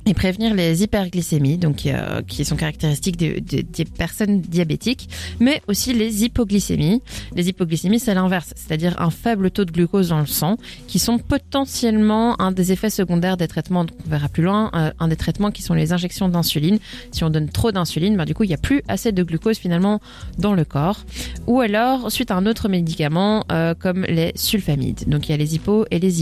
et 0.08 0.14
prévenir 0.14 0.54
les 0.56 0.84
hyperglycémies, 0.84 1.58
donc 1.58 1.86
euh, 1.86 2.22
qui 2.26 2.46
sont 2.46 2.56
caractéristiques 2.56 3.18
des, 3.18 3.42
des- 3.42 3.86
personnes 3.86 4.40
diabétiques, 4.40 5.10
mais 5.42 5.62
aussi 5.68 5.94
les 5.94 6.24
hypoglycémies. 6.24 7.02
Les 7.36 7.50
hypoglycémies, 7.50 8.00
c'est 8.00 8.14
l'inverse, 8.14 8.54
c'est-à-dire 8.56 8.96
un 9.02 9.10
faible 9.10 9.52
taux 9.52 9.66
de 9.66 9.72
glucose 9.72 10.10
dans 10.10 10.20
le 10.22 10.26
sang, 10.26 10.56
qui 10.88 10.98
sont 10.98 11.18
potentiellement 11.18 12.40
un 12.42 12.52
des 12.54 12.72
effets 12.72 12.90
secondaires 12.90 13.36
des 13.36 13.50
traitements. 13.50 13.84
Donc 13.84 13.98
on 14.06 14.10
verra 14.10 14.30
plus 14.30 14.44
loin, 14.44 14.72
euh, 14.76 14.92
un 15.00 15.10
des 15.10 15.18
traitements 15.18 15.52
qui 15.52 15.62
sont 15.62 15.74
les 15.74 15.92
injections 15.92 16.30
d'insuline. 16.30 16.80
Si 17.12 17.24
on 17.26 17.30
donne 17.30 17.50
trop 17.50 17.74
d'insuline, 17.74 18.16
ben, 18.16 18.24
du 18.26 18.34
coup 18.34 18.44
il 18.44 18.48
n'y 18.48 18.54
a 18.54 18.58
plus 18.60 18.84
assez 18.88 19.12
de 19.12 19.24
glucose 19.24 19.58
finalement 19.58 20.00
dans 20.38 20.54
le 20.54 20.64
corps. 20.64 21.04
Ou 21.48 21.60
alors 21.60 22.12
suite 22.12 22.32
à 22.32 22.36
un 22.36 22.46
autre 22.46 22.70
médicament 22.70 23.44
euh, 23.52 23.74
comme 23.78 24.04
les 24.08 24.32
sulfamides. 24.36 25.04
Donc 25.08 25.28
il 25.28 25.32
y 25.32 25.36
a 25.36 25.38
les 25.38 25.56
hypos 25.56 25.86
et 25.92 26.00
les 26.00 26.22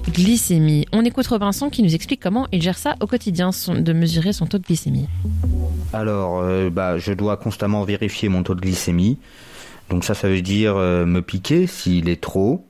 hyperglycémies. 0.00 0.86
On 0.92 1.04
écoute 1.04 1.26
Robinson 1.26 1.70
qui 1.70 1.82
nous 1.82 1.94
explique 1.94 2.20
comment 2.20 2.46
il 2.52 2.62
gère 2.62 2.78
ça 2.78 2.96
au 3.00 3.06
quotidien, 3.06 3.50
de 3.68 3.92
mesurer 3.92 4.32
son 4.32 4.46
taux 4.46 4.58
de 4.58 4.64
glycémie. 4.64 5.08
Alors, 5.92 6.40
euh, 6.40 6.70
bah, 6.70 6.98
je 6.98 7.12
dois 7.12 7.36
constamment 7.36 7.84
vérifier 7.84 8.28
mon 8.28 8.42
taux 8.42 8.54
de 8.54 8.60
glycémie. 8.60 9.18
Donc 9.88 10.04
ça, 10.04 10.14
ça 10.14 10.28
veut 10.28 10.42
dire 10.42 10.76
euh, 10.76 11.04
me 11.04 11.20
piquer 11.20 11.66
s'il 11.66 12.08
est 12.08 12.20
trop, 12.20 12.66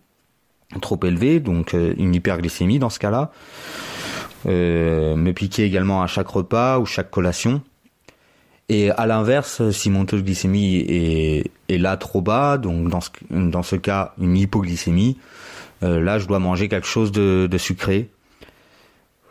trop 0.80 0.98
élevé, 1.04 1.40
donc 1.40 1.74
euh, 1.74 1.94
une 1.98 2.14
hyperglycémie 2.14 2.78
dans 2.78 2.90
ce 2.90 2.98
cas-là. 2.98 3.30
Me 4.46 5.32
piquer 5.32 5.64
également 5.64 6.02
à 6.02 6.06
chaque 6.06 6.28
repas 6.28 6.78
ou 6.78 6.86
chaque 6.86 7.10
collation. 7.10 7.60
Et 8.70 8.90
à 8.90 9.06
l'inverse, 9.06 9.70
si 9.70 9.90
mon 9.90 10.06
taux 10.06 10.16
de 10.16 10.22
glycémie 10.22 10.76
est, 10.76 11.78
là 11.78 11.96
trop 11.96 12.22
bas, 12.22 12.56
donc 12.56 12.88
dans 12.88 13.00
dans 13.30 13.62
ce 13.62 13.76
cas 13.76 14.14
une 14.18 14.36
hypoglycémie, 14.36 15.18
euh, 15.82 16.00
là 16.00 16.18
je 16.18 16.26
dois 16.26 16.38
manger 16.38 16.68
quelque 16.68 16.86
chose 16.86 17.12
de, 17.12 17.48
de 17.50 17.58
sucré. 17.58 18.10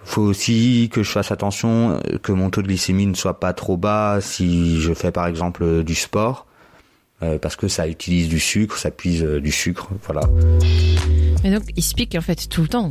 Faut 0.04 0.22
aussi 0.22 0.90
que 0.92 1.04
je 1.04 1.12
fasse 1.12 1.32
attention 1.32 1.92
euh, 1.92 2.18
que 2.18 2.32
mon 2.32 2.50
taux 2.50 2.62
de 2.62 2.68
glycémie 2.68 3.06
ne 3.06 3.14
soit 3.14 3.40
pas 3.40 3.54
trop 3.54 3.78
bas 3.78 4.20
si 4.22 4.80
je 4.82 4.94
fais 4.94 5.12
par 5.12 5.28
exemple 5.28 5.64
euh, 5.64 5.84
du 5.84 5.94
sport, 5.94 6.48
euh, 7.22 7.38
parce 7.38 7.56
que 7.56 7.68
ça 7.68 7.88
utilise 7.88 8.30
du 8.30 8.40
sucre, 8.40 8.78
ça 8.78 8.92
puise 8.92 9.24
du 9.24 9.52
sucre, 9.52 9.90
voilà. 10.06 10.22
Mais 11.44 11.52
donc 11.52 11.64
il 11.76 11.84
se 11.84 11.94
pique 11.94 12.16
en 12.16 12.22
fait 12.22 12.48
tout 12.50 12.62
le 12.62 12.68
temps. 12.70 12.90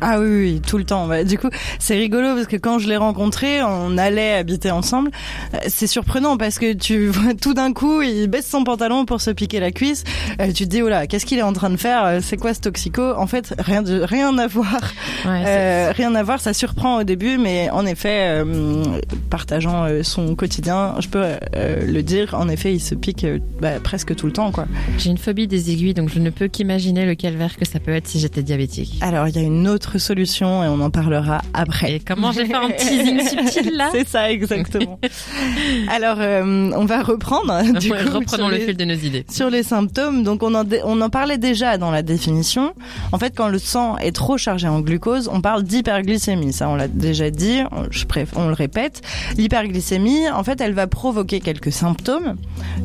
Ah 0.00 0.20
oui, 0.20 0.26
oui, 0.28 0.62
tout 0.66 0.78
le 0.78 0.84
temps. 0.84 1.06
Bah, 1.06 1.24
du 1.24 1.38
coup, 1.38 1.48
c'est 1.78 1.96
rigolo 1.96 2.34
parce 2.34 2.46
que 2.46 2.56
quand 2.56 2.78
je 2.78 2.88
l'ai 2.88 2.96
rencontré, 2.96 3.62
on 3.62 3.98
allait 3.98 4.34
habiter 4.34 4.70
ensemble. 4.70 5.10
Euh, 5.54 5.58
C'est 5.68 5.86
surprenant 5.86 6.36
parce 6.36 6.58
que 6.58 6.72
tu 6.72 7.06
vois 7.08 7.34
tout 7.34 7.54
d'un 7.54 7.72
coup, 7.72 8.02
il 8.02 8.26
baisse 8.28 8.46
son 8.48 8.64
pantalon 8.64 9.04
pour 9.04 9.20
se 9.20 9.30
piquer 9.30 9.60
la 9.60 9.70
cuisse. 9.72 10.04
Euh, 10.40 10.52
tu 10.52 10.64
te 10.64 10.70
dis, 10.70 10.82
oh 10.82 10.88
là, 10.88 11.06
qu'est-ce 11.06 11.26
qu'il 11.26 11.38
est 11.38 11.42
en 11.42 11.52
train 11.52 11.70
de 11.70 11.76
faire? 11.76 12.04
Euh, 12.04 12.20
C'est 12.22 12.36
quoi 12.36 12.54
ce 12.54 12.60
toxico? 12.60 13.02
En 13.16 13.26
fait, 13.26 13.54
rien 13.58 13.82
de 13.82 14.00
rien 14.02 14.36
à 14.38 14.46
voir. 14.46 14.78
Ouais, 15.24 15.42
Euh, 15.46 15.92
rien 15.96 16.14
à 16.14 16.22
voir. 16.22 16.40
Ça 16.40 16.52
surprend 16.52 16.98
au 17.00 17.04
début, 17.04 17.38
mais 17.38 17.70
en 17.70 17.84
effet, 17.86 18.42
euh, 18.44 18.82
partageant 19.30 19.86
son 20.02 20.34
quotidien, 20.34 20.94
je 21.00 21.08
peux 21.08 21.22
euh, 21.56 21.84
le 21.86 22.02
dire. 22.02 22.34
En 22.34 22.48
effet, 22.48 22.72
il 22.74 22.80
se 22.80 22.94
pique 22.94 23.26
bah, 23.60 23.80
presque 23.82 24.14
tout 24.14 24.26
le 24.26 24.32
temps, 24.32 24.52
quoi. 24.52 24.66
J'ai 24.98 25.10
une 25.10 25.18
phobie 25.18 25.46
des 25.46 25.70
aiguilles, 25.70 25.94
donc 25.94 26.08
je 26.08 26.18
ne 26.18 26.30
peux 26.30 26.48
qu'imaginer 26.48 27.06
le 27.06 27.14
calvaire 27.14 27.56
que 27.56 27.64
ça 27.64 27.80
peut 27.80 27.92
être 27.92 28.06
si 28.06 28.20
j'étais 28.20 28.42
diabétique. 28.42 28.98
Alors, 29.00 29.28
il 29.28 29.34
y 29.36 29.38
a 29.38 29.42
une 29.42 29.68
autre 29.68 29.77
solution 29.98 30.64
et 30.64 30.66
on 30.68 30.80
en 30.80 30.90
parlera 30.90 31.40
après. 31.54 31.92
Et 31.94 32.00
comment 32.00 32.32
j'ai 32.32 32.46
fait 32.46 32.54
un 32.54 32.70
teasing 32.70 33.20
subtil 33.28 33.76
là 33.76 33.90
C'est 33.92 34.08
ça, 34.08 34.30
exactement. 34.32 34.98
Alors, 35.88 36.16
euh, 36.18 36.70
on 36.74 36.84
va 36.84 37.02
reprendre. 37.02 37.62
Du 37.78 37.90
Ouais, 37.92 38.04
coup, 38.04 38.14
Reprenons 38.18 38.48
le 38.48 38.56
les- 38.56 38.66
fil 38.66 38.76
de 38.76 38.84
nos 38.84 38.94
idées. 38.94 39.24
Sur 39.30 39.50
les 39.50 39.62
symptômes, 39.62 40.22
donc 40.24 40.42
on 40.42 40.54
en, 40.54 40.64
on 40.84 41.00
en 41.00 41.10
parlait 41.10 41.38
déjà 41.38 41.78
dans 41.78 41.90
la 41.90 42.02
définition. 42.02 42.74
En 43.12 43.18
fait, 43.18 43.32
quand 43.36 43.48
le 43.48 43.58
sang 43.58 43.96
est 43.98 44.14
trop 44.14 44.36
chargé 44.36 44.66
en 44.68 44.80
glucose, 44.80 45.28
on 45.32 45.40
parle 45.40 45.62
d'hyperglycémie. 45.62 46.52
Ça, 46.52 46.68
on 46.68 46.74
l'a 46.74 46.88
déjà 46.88 47.30
dit, 47.30 47.60
on, 47.72 47.84
je 47.90 48.04
préf- 48.06 48.32
on 48.36 48.48
le 48.48 48.54
répète. 48.54 49.02
L'hyperglycémie, 49.36 50.28
en 50.30 50.42
fait, 50.44 50.60
elle 50.60 50.74
va 50.74 50.86
provoquer 50.86 51.40
quelques 51.40 51.72
symptômes, 51.72 52.36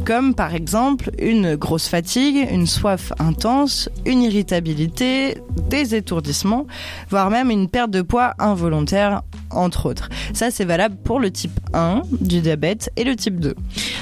comme 0.05 0.35
par 0.35 0.53
exemple 0.53 1.11
une 1.19 1.55
grosse 1.55 1.87
fatigue, 1.87 2.47
une 2.51 2.67
soif 2.67 3.11
intense, 3.19 3.89
une 4.05 4.21
irritabilité, 4.21 5.37
des 5.69 5.95
étourdissements, 5.95 6.67
voire 7.09 7.29
même 7.29 7.49
une 7.49 7.69
perte 7.69 7.91
de 7.91 8.01
poids 8.01 8.33
involontaire, 8.39 9.21
entre 9.51 9.87
autres. 9.87 10.09
Ça, 10.33 10.51
c'est 10.51 10.65
valable 10.65 10.95
pour 11.03 11.19
le 11.19 11.31
type 11.31 11.59
1 11.73 12.01
du 12.21 12.41
diabète 12.41 12.91
et 12.95 13.03
le 13.03 13.15
type 13.15 13.39
2. 13.39 13.55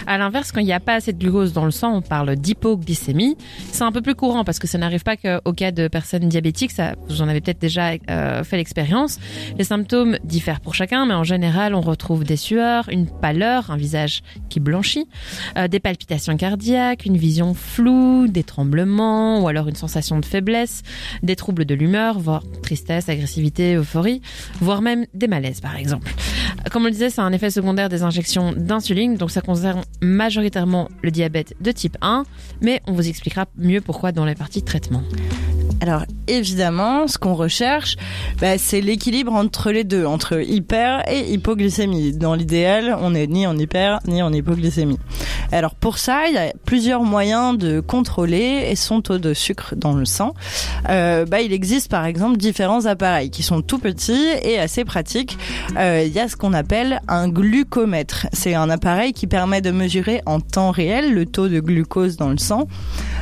À 0.08 0.18
l'inverse, 0.18 0.52
quand 0.52 0.62
il 0.62 0.66
n'y 0.66 0.74
a 0.74 0.80
pas 0.80 0.96
assez 0.96 1.14
de 1.14 1.20
glucose 1.20 1.54
dans 1.54 1.66
le 1.66 1.72
sang, 1.72 1.96
on 1.96 2.02
parle 2.02 2.36
d'hypoglycémie. 2.36 3.38
C'est 3.72 3.84
un 3.84 3.92
peu 3.92 4.02
plus 4.02 4.16
courant 4.16 4.44
parce 4.44 4.60
que 4.60 4.68
ça 4.68 4.78
n'arrive 4.78 5.04
pas 5.04 5.18
qu'au 5.18 5.54
cas 5.54 5.72
de 5.72 5.88
personnes 5.88 6.28
diabétiques. 6.28 6.72
Ça, 6.72 6.96
vous 7.08 7.22
en 7.22 7.28
avez 7.28 7.42
peut-être 7.42 7.62
déjà 7.62 7.92
euh, 8.10 8.44
fait 8.44 8.58
l'expérience. 8.58 9.20
Les 9.58 9.64
symptômes 9.64 10.18
diffèrent 10.24 10.60
pour 10.60 10.76
chacun, 10.76 11.06
mais 11.06 11.14
en 11.14 11.24
général, 11.24 11.76
on 11.76 11.82
retrouve 11.82 12.24
des 12.24 12.38
sueurs, 12.38 12.90
une 12.90 13.08
pâleur, 13.08 13.72
un 13.72 13.78
visage 13.78 14.24
qui 14.50 14.60
blanchit, 14.60 15.08
euh, 15.58 15.68
des 15.68 15.80
palpitations 15.80 16.36
cardiaques, 16.38 17.06
une 17.06 17.18
vision 17.18 17.54
floue, 17.54 18.28
des 18.28 18.44
tremblements 18.44 19.42
ou 19.42 19.48
alors 19.48 19.68
une 19.68 19.76
sensation 19.76 20.20
de 20.20 20.26
faiblesse, 20.26 20.84
des 21.24 21.36
troubles 21.36 21.66
de 21.66 21.76
l'humeur, 21.76 22.20
voire 22.20 22.44
tristesse, 22.72 23.10
agressivité, 23.10 23.76
euphorie, 23.76 24.22
voire 24.62 24.82
même 24.82 25.06
des 25.14 25.28
malaises, 25.28 25.60
par 25.60 25.76
exemple. 25.76 26.10
Comme 26.72 26.84
on 26.84 26.86
le 26.86 26.92
disait, 26.92 27.10
c'est 27.10 27.20
un 27.20 27.34
effet 27.34 27.50
secondaire 27.50 27.90
des 27.90 28.02
injections 28.02 28.54
d'insuline, 28.56 29.18
donc 29.18 29.30
ça 29.30 29.42
concerne 29.42 29.82
majoritairement 30.02 30.88
le 31.02 31.12
diabète 31.12 31.54
de 31.60 31.72
type 31.74 31.98
1, 32.02 32.24
mais 32.62 32.82
on 32.88 32.94
vous 32.94 33.10
expliquera 33.10 33.46
mieux 33.58 33.82
pourquoi 33.82 34.14
dans 34.14 34.24
les 34.24 34.36
parties 34.36 34.62
de 34.62 34.66
traitement. 34.66 35.04
Alors 35.82 36.04
évidemment, 36.28 37.08
ce 37.08 37.18
qu'on 37.18 37.34
recherche, 37.34 37.98
bah, 38.40 38.60
c'est 38.60 38.82
l'équilibre 38.82 39.34
entre 39.34 39.72
les 39.72 39.84
deux, 39.84 40.06
entre 40.06 40.40
hyper 40.40 41.04
et 41.12 41.34
hypoglycémie. 41.34 42.14
Dans 42.14 42.36
l'idéal, 42.36 42.96
on 43.02 43.10
n'est 43.10 43.26
ni 43.26 43.48
en 43.48 43.58
hyper 43.58 44.00
ni 44.08 44.22
en 44.22 44.32
hypoglycémie. 44.32 45.00
Alors 45.52 45.74
pour 45.74 45.98
ça, 45.98 46.28
il 46.28 46.36
y 46.36 46.38
a 46.38 46.54
plusieurs 46.66 47.02
moyens 47.02 47.58
de 47.58 47.80
contrôler 47.80 48.76
son 48.76 49.02
taux 49.02 49.18
de 49.18 49.34
sucre 49.34 49.74
dans 49.76 49.94
le 49.94 50.06
sang. 50.06 50.36
Euh, 50.88 51.26
bah, 51.26 51.42
il 51.42 51.52
existe 51.52 51.90
par 51.90 52.06
exemple 52.06 52.38
différents 52.38 52.86
appareils 52.86 53.32
qui 53.32 53.42
sont 53.42 53.64
tout 53.64 53.80
petits 53.80 54.28
et 54.44 54.60
assez 54.60 54.86
pratiques. 54.86 55.40
Euh, 55.78 56.04
il 56.06 56.14
y 56.14 56.20
a 56.20 56.28
ce 56.28 56.36
qu'on 56.36 56.54
appelle 56.54 57.02
un 57.08 57.28
glucomètre. 57.28 58.28
C'est 58.34 58.54
un 58.54 58.70
appareil 58.70 59.14
qui 59.14 59.26
permet 59.26 59.62
de 59.62 59.72
mesurer 59.72 60.22
en 60.28 60.42
temps 60.42 60.70
réel 60.70 61.16
le 61.16 61.26
taux 61.26 61.48
de 61.48 61.60
glucose 61.60 62.18
dans 62.18 62.30
le 62.30 62.38
sang. 62.38 62.68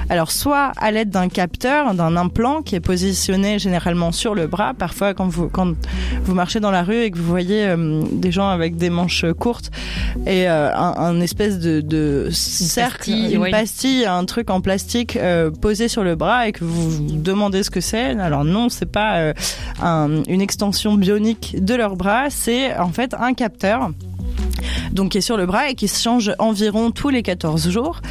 Alors 0.09 0.31
soit 0.31 0.73
à 0.75 0.91
l'aide 0.91 1.09
d'un 1.09 1.29
capteur, 1.29 1.93
d'un 1.93 2.17
implant 2.17 2.48
qui 2.63 2.75
est 2.75 2.79
positionné 2.79 3.59
généralement 3.59 4.11
sur 4.11 4.35
le 4.35 4.47
bras. 4.47 4.73
Parfois 4.77 5.13
quand 5.13 5.27
vous 5.27 5.49
quand 5.49 5.73
vous 6.23 6.33
marchez 6.35 6.59
dans 6.59 6.71
la 6.71 6.83
rue 6.83 7.01
et 7.03 7.11
que 7.11 7.17
vous 7.17 7.23
voyez 7.37 7.65
euh, 7.65 8.03
des 8.11 8.31
gens 8.31 8.49
avec 8.49 8.75
des 8.77 8.89
manches 8.89 9.25
courtes 9.37 9.71
et 10.25 10.49
euh, 10.49 10.73
un, 10.75 10.93
un 10.97 11.21
espèce 11.21 11.59
de, 11.59 11.81
de 11.81 12.29
cercle, 12.31 12.97
pastille, 12.97 13.33
une 13.35 13.41
oui. 13.41 13.51
pastille, 13.51 14.05
un 14.05 14.25
truc 14.25 14.49
en 14.49 14.61
plastique 14.61 15.15
euh, 15.15 15.49
posé 15.51 15.87
sur 15.87 16.03
le 16.03 16.15
bras 16.15 16.47
et 16.47 16.51
que 16.51 16.63
vous 16.63 16.89
vous 16.89 17.07
demandez 17.17 17.63
ce 17.63 17.69
que 17.71 17.81
c'est. 17.81 18.11
Alors 18.19 18.43
non, 18.43 18.69
c'est 18.69 18.91
pas 18.91 19.17
euh, 19.17 19.33
un- 19.81 20.23
une 20.27 20.41
extension 20.41 20.95
bionique 20.95 21.55
de 21.63 21.75
leur 21.75 21.95
bras, 21.95 22.29
c'est 22.29 22.75
en 22.77 22.89
fait 22.89 23.13
un 23.19 23.33
capteur 23.33 23.91
donc 24.91 25.11
qui 25.11 25.19
est 25.19 25.21
sur 25.21 25.37
le 25.37 25.45
bras 25.45 25.69
et 25.69 25.75
qui 25.75 25.87
se 25.87 26.01
change 26.01 26.33
environ 26.39 26.91
tous 26.91 27.09
les 27.09 27.23
14 27.23 27.69
jours. 27.69 28.01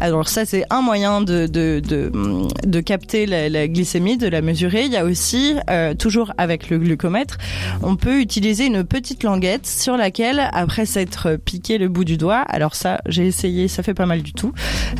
Alors 0.00 0.28
ça 0.28 0.44
c'est 0.44 0.64
un 0.70 0.82
moyen 0.82 1.20
de, 1.20 1.46
de, 1.46 1.80
de, 1.80 2.80
capter 2.80 3.26
la, 3.26 3.48
la 3.48 3.68
glycémie, 3.68 4.16
de 4.16 4.28
la 4.28 4.40
mesurer. 4.42 4.84
Il 4.84 4.92
y 4.92 4.96
a 4.96 5.04
aussi, 5.04 5.54
euh, 5.68 5.94
toujours 5.94 6.32
avec 6.38 6.70
le 6.70 6.78
glucomètre, 6.78 7.38
on 7.82 7.96
peut 7.96 8.20
utiliser 8.20 8.66
une 8.66 8.84
petite 8.84 9.22
languette 9.22 9.66
sur 9.66 9.96
laquelle, 9.96 10.48
après 10.52 10.86
s'être 10.86 11.36
piqué 11.36 11.78
le 11.78 11.88
bout 11.88 12.04
du 12.04 12.16
doigt, 12.16 12.40
alors 12.48 12.74
ça 12.74 13.00
j'ai 13.06 13.26
essayé, 13.26 13.68
ça 13.68 13.82
fait 13.82 13.94
pas 13.94 14.06
mal 14.06 14.22
du 14.22 14.32
tout, 14.32 14.52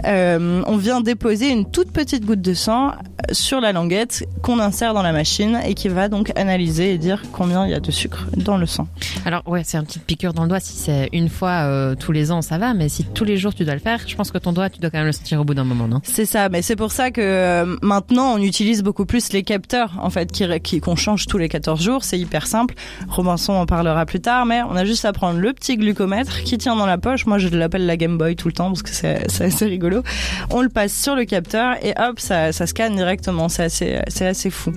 euh, 0.06 0.62
on 0.66 0.76
vient 0.76 1.00
déposer 1.00 1.50
une 1.50 1.70
toute 1.70 1.92
petite 1.92 2.24
goutte 2.24 2.42
de 2.42 2.54
sang 2.54 2.92
sur 3.32 3.60
la 3.60 3.72
languette 3.72 4.24
qu'on 4.42 4.58
insère 4.58 4.94
dans 4.94 5.02
la 5.02 5.12
machine 5.12 5.60
et 5.64 5.74
qui 5.74 5.88
va 5.88 6.08
donc 6.08 6.32
analyser 6.36 6.92
et 6.92 6.98
dire 6.98 7.22
combien 7.32 7.64
il 7.66 7.70
y 7.70 7.74
a 7.74 7.80
de 7.80 7.90
sucre 7.90 8.26
dans 8.36 8.56
le 8.56 8.66
sang. 8.66 8.88
Alors 9.24 9.42
ouais, 9.46 9.62
c'est 9.64 9.78
une 9.78 9.84
petite 9.84 10.04
piqûre 10.04 10.32
dans 10.32 10.42
le 10.42 10.48
doigt 10.48 10.60
si 10.70 10.78
c'est 10.78 11.08
une 11.12 11.28
fois 11.28 11.64
euh, 11.64 11.94
tous 11.94 12.12
les 12.12 12.30
ans, 12.32 12.42
ça 12.42 12.58
va, 12.58 12.74
mais 12.74 12.88
si 12.88 13.04
tous 13.04 13.24
les 13.24 13.36
jours 13.36 13.54
tu 13.54 13.64
dois 13.64 13.74
le 13.74 13.80
faire, 13.80 14.00
je 14.06 14.14
pense 14.14 14.30
que 14.30 14.38
ton 14.38 14.52
doigt, 14.52 14.70
tu 14.70 14.80
dois 14.80 14.90
quand 14.90 14.98
même 14.98 15.06
le 15.06 15.12
sentir 15.12 15.40
au 15.40 15.44
bout 15.44 15.54
d'un 15.54 15.64
moment, 15.64 15.88
non? 15.88 16.00
C'est 16.04 16.26
ça, 16.26 16.48
mais 16.48 16.62
c'est 16.62 16.76
pour 16.76 16.92
ça 16.92 17.10
que 17.10 17.20
euh, 17.20 17.76
maintenant 17.82 18.34
on 18.34 18.38
utilise 18.38 18.82
beaucoup 18.82 19.04
plus 19.04 19.32
les 19.32 19.42
capteurs 19.42 19.98
en 20.00 20.10
fait 20.10 20.32
qui 20.32 20.44
qui 20.60 20.80
qu'on 20.80 20.96
change 20.96 21.26
tous 21.26 21.38
les 21.38 21.48
14 21.48 21.82
jours, 21.82 22.04
c'est 22.04 22.18
hyper 22.18 22.46
simple. 22.46 22.74
Robinson 23.08 23.52
en 23.52 23.66
parlera 23.66 24.06
plus 24.06 24.20
tard, 24.20 24.46
mais 24.46 24.62
on 24.62 24.76
a 24.76 24.84
juste 24.84 25.04
à 25.04 25.12
prendre 25.12 25.38
le 25.38 25.52
petit 25.52 25.76
glucomètre 25.76 26.42
qui 26.42 26.58
tient 26.58 26.76
dans 26.76 26.86
la 26.86 26.98
poche. 26.98 27.26
Moi, 27.26 27.38
je 27.38 27.48
l'appelle 27.48 27.86
la 27.86 27.96
Game 27.96 28.18
Boy 28.18 28.36
tout 28.36 28.48
le 28.48 28.54
temps 28.54 28.68
parce 28.68 28.82
que 28.82 28.90
c'est 28.90 29.44
assez 29.44 29.66
rigolo. 29.66 30.02
On 30.50 30.62
le 30.62 30.68
passe 30.68 30.92
sur 30.92 31.14
le 31.14 31.24
capteur 31.24 31.76
et 31.82 31.94
hop, 31.98 32.20
ça, 32.20 32.52
ça 32.52 32.66
scanne 32.66 32.96
directement. 32.96 33.48
C'est 33.48 33.64
assez, 33.64 33.98
c'est 34.08 34.26
assez 34.26 34.50
fou. 34.50 34.72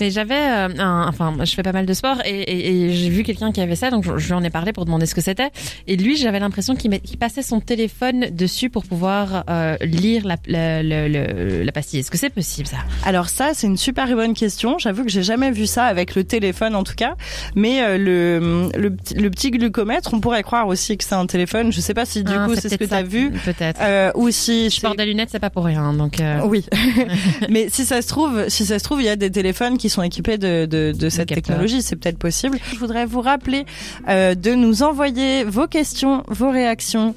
Mais 0.00 0.10
j'avais, 0.10 0.34
euh, 0.34 0.68
enfin, 1.08 1.34
je 1.44 1.54
fais 1.54 1.62
pas 1.62 1.72
mal 1.72 1.86
de 1.86 1.92
sport 1.92 2.16
et, 2.24 2.40
et, 2.42 2.84
et 2.84 2.92
j'ai 2.92 3.08
vu 3.08 3.22
quelqu'un 3.22 3.52
qui 3.52 3.60
avait 3.60 3.76
ça, 3.76 3.90
donc 3.90 4.04
je, 4.04 4.16
je, 4.16 4.28
lui 4.28 4.34
en 4.34 4.42
ai 4.42 4.50
parlé 4.50 4.72
pour 4.72 4.84
demander 4.84 5.06
ce 5.06 5.14
que 5.14 5.20
c'était. 5.28 5.50
Et 5.86 5.96
lui, 5.96 6.16
j'avais 6.16 6.40
l'impression 6.40 6.74
qu'il 6.74 6.90
passait 7.18 7.42
son 7.42 7.60
téléphone 7.60 8.30
dessus 8.30 8.70
pour 8.70 8.84
pouvoir 8.84 9.44
euh, 9.50 9.76
lire 9.82 10.26
la, 10.26 10.36
la, 10.46 10.82
la, 10.82 11.08
la 11.08 11.72
pastille. 11.72 12.00
Est-ce 12.00 12.10
que 12.10 12.16
c'est 12.16 12.30
possible 12.30 12.66
ça? 12.66 12.78
Alors 13.04 13.28
ça, 13.28 13.50
c'est 13.52 13.66
une 13.66 13.76
super 13.76 14.06
bonne 14.14 14.34
question. 14.34 14.78
J'avoue 14.78 15.04
que 15.04 15.10
j'ai 15.10 15.22
jamais 15.22 15.50
vu 15.50 15.66
ça 15.66 15.84
avec 15.84 16.14
le 16.14 16.24
téléphone 16.24 16.74
en 16.74 16.82
tout 16.82 16.94
cas, 16.94 17.14
mais 17.54 17.82
euh, 17.82 17.98
le, 17.98 18.70
le, 18.78 18.96
le, 19.16 19.30
petit 19.30 19.50
glucomètre, 19.50 20.14
on 20.14 20.20
pourrait 20.20 20.42
croire 20.42 20.66
aussi 20.66 20.96
que 20.96 21.04
c'est 21.04 21.14
un 21.14 21.26
téléphone. 21.26 21.72
Je 21.72 21.80
sais 21.80 21.94
pas 21.94 22.06
si 22.06 22.24
du 22.24 22.32
ah, 22.34 22.46
coup 22.46 22.54
c'est 22.54 22.70
ce 22.70 22.76
que 22.76 22.84
tu 22.84 22.94
as 22.94 23.02
vu. 23.02 23.30
Peut-être. 23.44 23.80
Euh, 23.82 24.10
ou 24.14 24.30
si 24.30 24.70
je 24.70 24.80
porte 24.80 24.96
des 24.96 25.04
lunettes, 25.04 25.28
c'est 25.30 25.38
pas 25.38 25.50
pour 25.50 25.64
rien. 25.64 25.92
Donc 25.92 26.20
euh... 26.20 26.40
oui. 26.44 26.64
mais 27.50 27.68
si 27.70 27.84
ça 27.84 28.00
se 28.00 28.08
trouve, 28.08 28.48
si 28.48 28.64
ça 28.64 28.78
se 28.78 28.84
trouve, 28.84 29.02
il 29.02 29.06
y 29.06 29.10
a 29.10 29.16
des 29.16 29.30
téléphones 29.30 29.76
qui 29.76 29.90
sont 29.90 30.02
équipés 30.02 30.38
de, 30.38 30.64
de, 30.64 30.92
de 30.96 31.08
cette 31.10 31.28
technologie. 31.28 31.82
C'est 31.82 31.96
peut-être 31.96 32.18
possible. 32.18 32.58
Je 32.72 32.78
voudrais 32.78 33.04
vous 33.04 33.20
rappeler 33.20 33.66
de 34.06 34.54
nous 34.54 34.82
envoyer 34.82 35.17
vos 35.44 35.66
questions, 35.66 36.22
vos 36.28 36.50
réactions, 36.50 37.14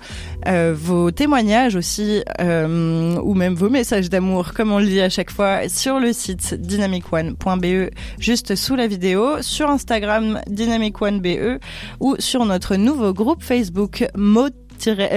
euh, 0.47 0.73
vos 0.77 1.11
témoignages 1.11 1.75
aussi, 1.75 2.23
euh, 2.39 3.17
ou 3.21 3.33
même 3.33 3.55
vos 3.55 3.69
messages 3.69 4.09
d'amour, 4.09 4.53
comme 4.53 4.71
on 4.71 4.79
le 4.79 4.85
dit 4.85 5.01
à 5.01 5.09
chaque 5.09 5.31
fois, 5.31 5.69
sur 5.69 5.99
le 5.99 6.13
site 6.13 6.53
dynamicone.be, 6.55 7.91
juste 8.19 8.55
sous 8.55 8.75
la 8.75 8.87
vidéo, 8.87 9.41
sur 9.41 9.69
Instagram 9.69 10.41
dynamicone.be 10.47 11.59
ou 11.99 12.15
sur 12.19 12.45
notre 12.45 12.75
nouveau 12.75 13.13
groupe 13.13 13.43
Facebook 13.43 14.05
Mot 14.15 14.49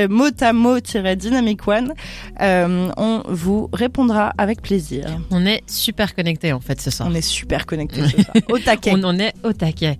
motamo-dynamic 0.09 1.67
one, 1.67 1.95
euh, 2.41 2.91
on 2.97 3.23
vous 3.27 3.69
répondra 3.73 4.33
avec 4.39 4.63
plaisir. 4.63 5.07
On 5.31 5.47
est 5.47 5.63
super 5.69 6.15
connectés 6.15 6.53
en 6.53 6.61
fait 6.61 6.81
ce 6.81 6.91
soir. 6.91 7.09
On 7.11 7.15
est 7.15 7.23
super 7.23 7.67
connectés 7.67 8.03
ce 8.03 8.23
soir. 8.23 8.37
Au 8.49 8.59
taquet. 8.59 8.93
On 8.95 9.03
en 9.05 9.19
est 9.19 9.33
au 9.43 9.53
taquet. 9.53 9.99